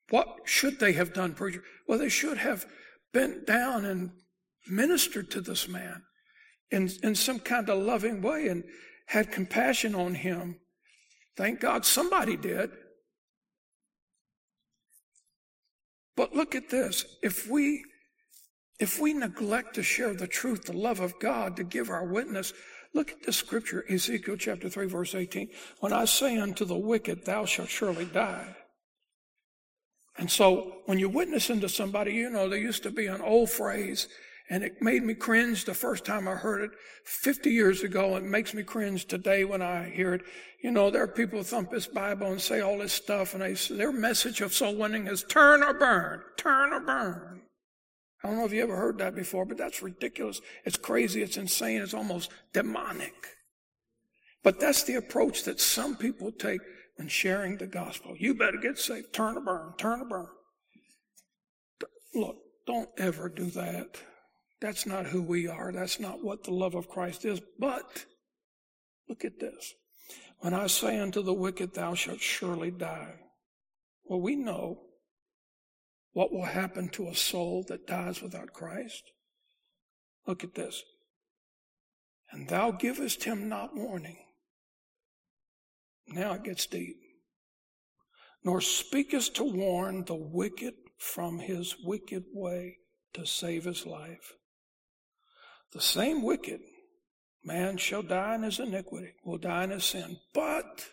What 0.09 0.27
should 0.45 0.79
they 0.79 0.93
have 0.93 1.13
done, 1.13 1.33
preacher? 1.33 1.63
Well, 1.87 1.99
they 1.99 2.09
should 2.09 2.37
have 2.37 2.65
bent 3.13 3.45
down 3.45 3.83
and 3.83 4.11
ministered 4.67 5.29
to 5.31 5.41
this 5.41 5.67
man 5.67 6.03
in, 6.71 6.89
in 7.03 7.13
some 7.15 7.39
kind 7.39 7.69
of 7.69 7.83
loving 7.83 8.21
way 8.21 8.47
and 8.47 8.63
had 9.07 9.31
compassion 9.31 9.93
on 9.93 10.15
him. 10.15 10.55
Thank 11.35 11.59
God 11.59 11.85
somebody 11.85 12.37
did. 12.37 12.71
But 16.19 16.35
look 16.35 16.53
at 16.53 16.69
this. 16.69 17.05
If 17.23 17.49
we 17.49 17.85
if 18.77 18.99
we 18.99 19.13
neglect 19.13 19.75
to 19.75 19.83
share 19.83 20.13
the 20.13 20.27
truth, 20.27 20.65
the 20.65 20.73
love 20.73 20.99
of 20.99 21.17
God, 21.17 21.55
to 21.55 21.63
give 21.63 21.89
our 21.89 22.03
witness, 22.03 22.51
look 22.93 23.11
at 23.11 23.23
the 23.23 23.31
scripture, 23.31 23.85
Ezekiel 23.89 24.35
chapter 24.35 24.67
3, 24.67 24.87
verse 24.87 25.15
18. 25.15 25.47
When 25.79 25.93
I 25.93 26.03
say 26.03 26.37
unto 26.37 26.65
the 26.65 26.75
wicked, 26.75 27.23
thou 27.23 27.45
shalt 27.45 27.69
surely 27.69 28.03
die. 28.03 28.53
And 30.17 30.29
so 30.29 30.79
when 30.87 30.99
you 30.99 31.07
witness 31.07 31.49
into 31.49 31.69
somebody, 31.69 32.11
you 32.15 32.29
know, 32.29 32.49
there 32.49 32.59
used 32.59 32.83
to 32.83 32.91
be 32.91 33.05
an 33.05 33.21
old 33.21 33.49
phrase, 33.49 34.09
and 34.49 34.63
it 34.63 34.81
made 34.81 35.03
me 35.03 35.13
cringe 35.13 35.65
the 35.65 35.73
first 35.73 36.05
time 36.05 36.27
I 36.27 36.35
heard 36.35 36.61
it 36.61 36.71
50 37.03 37.51
years 37.51 37.83
ago. 37.83 38.15
It 38.15 38.23
makes 38.23 38.53
me 38.53 38.63
cringe 38.63 39.05
today 39.05 39.43
when 39.43 39.61
I 39.61 39.89
hear 39.89 40.13
it. 40.15 40.21
You 40.63 40.71
know, 40.71 40.89
there 40.89 41.03
are 41.03 41.07
people 41.07 41.39
who 41.39 41.43
thump 41.43 41.69
this 41.69 41.87
Bible 41.87 42.31
and 42.31 42.41
say 42.41 42.61
all 42.61 42.79
this 42.79 42.93
stuff, 42.93 43.33
and 43.33 43.43
they, 43.43 43.53
their 43.75 43.91
message 43.91 44.41
of 44.41 44.53
soul 44.53 44.75
winning 44.75 45.07
is 45.07 45.23
turn 45.23 45.63
or 45.63 45.73
burn, 45.73 46.21
turn 46.37 46.73
or 46.73 46.79
burn. 46.79 47.41
I 48.23 48.27
don't 48.27 48.37
know 48.37 48.45
if 48.45 48.51
you 48.51 48.63
ever 48.63 48.75
heard 48.75 48.97
that 48.97 49.15
before, 49.15 49.45
but 49.45 49.57
that's 49.57 49.81
ridiculous. 49.81 50.41
It's 50.65 50.77
crazy. 50.77 51.21
It's 51.21 51.37
insane. 51.37 51.81
It's 51.81 51.93
almost 51.93 52.31
demonic. 52.51 53.13
But 54.43 54.59
that's 54.59 54.83
the 54.83 54.95
approach 54.95 55.43
that 55.43 55.61
some 55.61 55.95
people 55.95 56.31
take 56.31 56.59
when 56.95 57.07
sharing 57.07 57.57
the 57.57 57.67
gospel. 57.67 58.15
You 58.17 58.33
better 58.33 58.57
get 58.57 58.77
saved. 58.77 59.13
Turn 59.13 59.37
or 59.37 59.41
burn. 59.41 59.73
Turn 59.77 60.01
or 60.01 60.05
burn. 60.05 60.27
Look, 62.13 62.37
don't 62.67 62.89
ever 62.97 63.29
do 63.29 63.45
that. 63.51 64.01
That's 64.61 64.85
not 64.85 65.05
who 65.05 65.21
we 65.21 65.47
are. 65.47 65.71
That's 65.71 65.99
not 65.99 66.23
what 66.23 66.43
the 66.43 66.51
love 66.51 66.75
of 66.75 66.89
Christ 66.89 67.25
is. 67.25 67.41
But 67.57 68.05
look 69.07 69.23
at 69.23 69.39
this. 69.39 69.73
When 70.39 70.53
I 70.53 70.67
say 70.67 70.99
unto 70.99 71.21
the 71.21 71.33
wicked, 71.33 71.73
thou 71.73 71.95
shalt 71.95 72.21
surely 72.21 72.71
die. 72.71 73.15
Well, 74.05 74.21
we 74.21 74.35
know 74.35 74.81
what 76.13 76.31
will 76.31 76.45
happen 76.45 76.89
to 76.89 77.07
a 77.07 77.15
soul 77.15 77.63
that 77.67 77.87
dies 77.87 78.21
without 78.21 78.53
Christ? 78.53 79.03
Look 80.27 80.43
at 80.43 80.55
this. 80.55 80.83
And 82.31 82.47
thou 82.47 82.71
givest 82.71 83.23
him 83.23 83.49
not 83.49 83.75
warning. 83.75 84.17
Now 86.07 86.33
it 86.33 86.43
gets 86.43 86.65
deep. 86.65 86.97
Nor 88.43 88.61
speakest 88.61 89.35
to 89.35 89.43
warn 89.43 90.05
the 90.05 90.15
wicked 90.15 90.73
from 90.97 91.39
his 91.39 91.75
wicked 91.83 92.23
way 92.33 92.77
to 93.13 93.25
save 93.25 93.65
his 93.65 93.85
life. 93.85 94.33
The 95.71 95.81
same 95.81 96.23
wicked 96.23 96.61
man 97.43 97.77
shall 97.77 98.01
die 98.01 98.35
in 98.35 98.43
his 98.43 98.59
iniquity, 98.59 99.13
will 99.23 99.37
die 99.37 99.65
in 99.65 99.69
his 99.69 99.85
sin, 99.85 100.17
but 100.33 100.89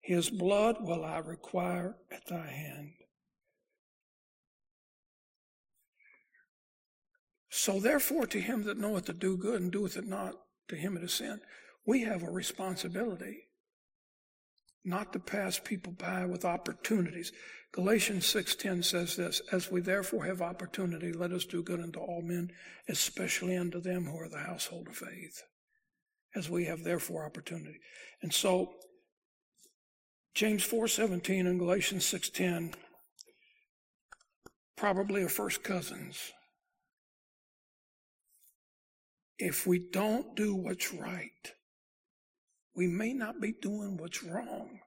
his 0.00 0.30
blood 0.30 0.76
will 0.80 1.04
I 1.04 1.18
require 1.18 1.96
at 2.10 2.26
thy 2.26 2.46
hand. 2.46 2.92
So 7.48 7.80
therefore, 7.80 8.26
to 8.28 8.40
him 8.40 8.62
that 8.64 8.78
knoweth 8.78 9.06
to 9.06 9.12
do 9.12 9.36
good 9.36 9.60
and 9.60 9.72
doeth 9.72 9.96
it 9.96 10.06
not, 10.06 10.34
to 10.68 10.76
him 10.76 10.96
it 10.96 11.02
is 11.02 11.12
sin. 11.12 11.40
We 11.84 12.02
have 12.02 12.22
a 12.22 12.30
responsibility 12.30 13.49
not 14.84 15.12
to 15.12 15.18
pass 15.18 15.58
people 15.58 15.92
by 15.92 16.24
with 16.24 16.44
opportunities. 16.44 17.32
Galatians 17.72 18.26
6:10 18.26 18.82
says 18.82 19.16
this, 19.16 19.40
as 19.52 19.70
we 19.70 19.80
therefore 19.80 20.24
have 20.24 20.42
opportunity, 20.42 21.12
let 21.12 21.32
us 21.32 21.44
do 21.44 21.62
good 21.62 21.80
unto 21.80 22.00
all 22.00 22.22
men, 22.22 22.50
especially 22.88 23.56
unto 23.56 23.80
them 23.80 24.06
who 24.06 24.18
are 24.18 24.28
the 24.28 24.38
household 24.38 24.88
of 24.88 24.96
faith. 24.96 25.42
As 26.34 26.48
we 26.48 26.64
have 26.64 26.84
therefore 26.84 27.24
opportunity. 27.24 27.80
And 28.22 28.32
so 28.32 28.74
James 30.34 30.64
4:17 30.64 31.46
and 31.46 31.58
Galatians 31.58 32.04
6:10 32.06 32.74
probably 34.76 35.22
are 35.22 35.28
first 35.28 35.62
cousins 35.62 36.32
if 39.40 39.66
we 39.66 39.78
don't 39.78 40.36
do 40.36 40.54
what's 40.54 40.92
right, 40.92 41.54
we 42.80 42.86
may 42.86 43.12
not 43.12 43.42
be 43.42 43.52
doing 43.52 43.98
what's 43.98 44.24
wrong. 44.24 44.80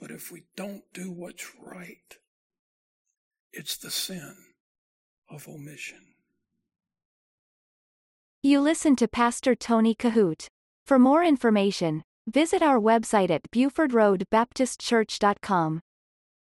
But 0.00 0.10
if 0.10 0.32
we 0.32 0.46
don't 0.56 0.82
do 0.92 1.12
what's 1.12 1.52
right, 1.64 2.16
it's 3.52 3.76
the 3.76 3.92
sin 3.92 4.34
of 5.30 5.46
omission. 5.46 6.16
You 8.42 8.60
listen 8.60 8.96
to 8.96 9.06
Pastor 9.06 9.54
Tony 9.54 9.94
Kohout. 9.94 10.48
For 10.84 10.98
more 10.98 11.22
information, 11.22 12.02
visit 12.26 12.62
our 12.62 12.80
website 12.80 13.30
at 13.30 13.48
BufordRoadBaptistChurch.com. 13.52 15.80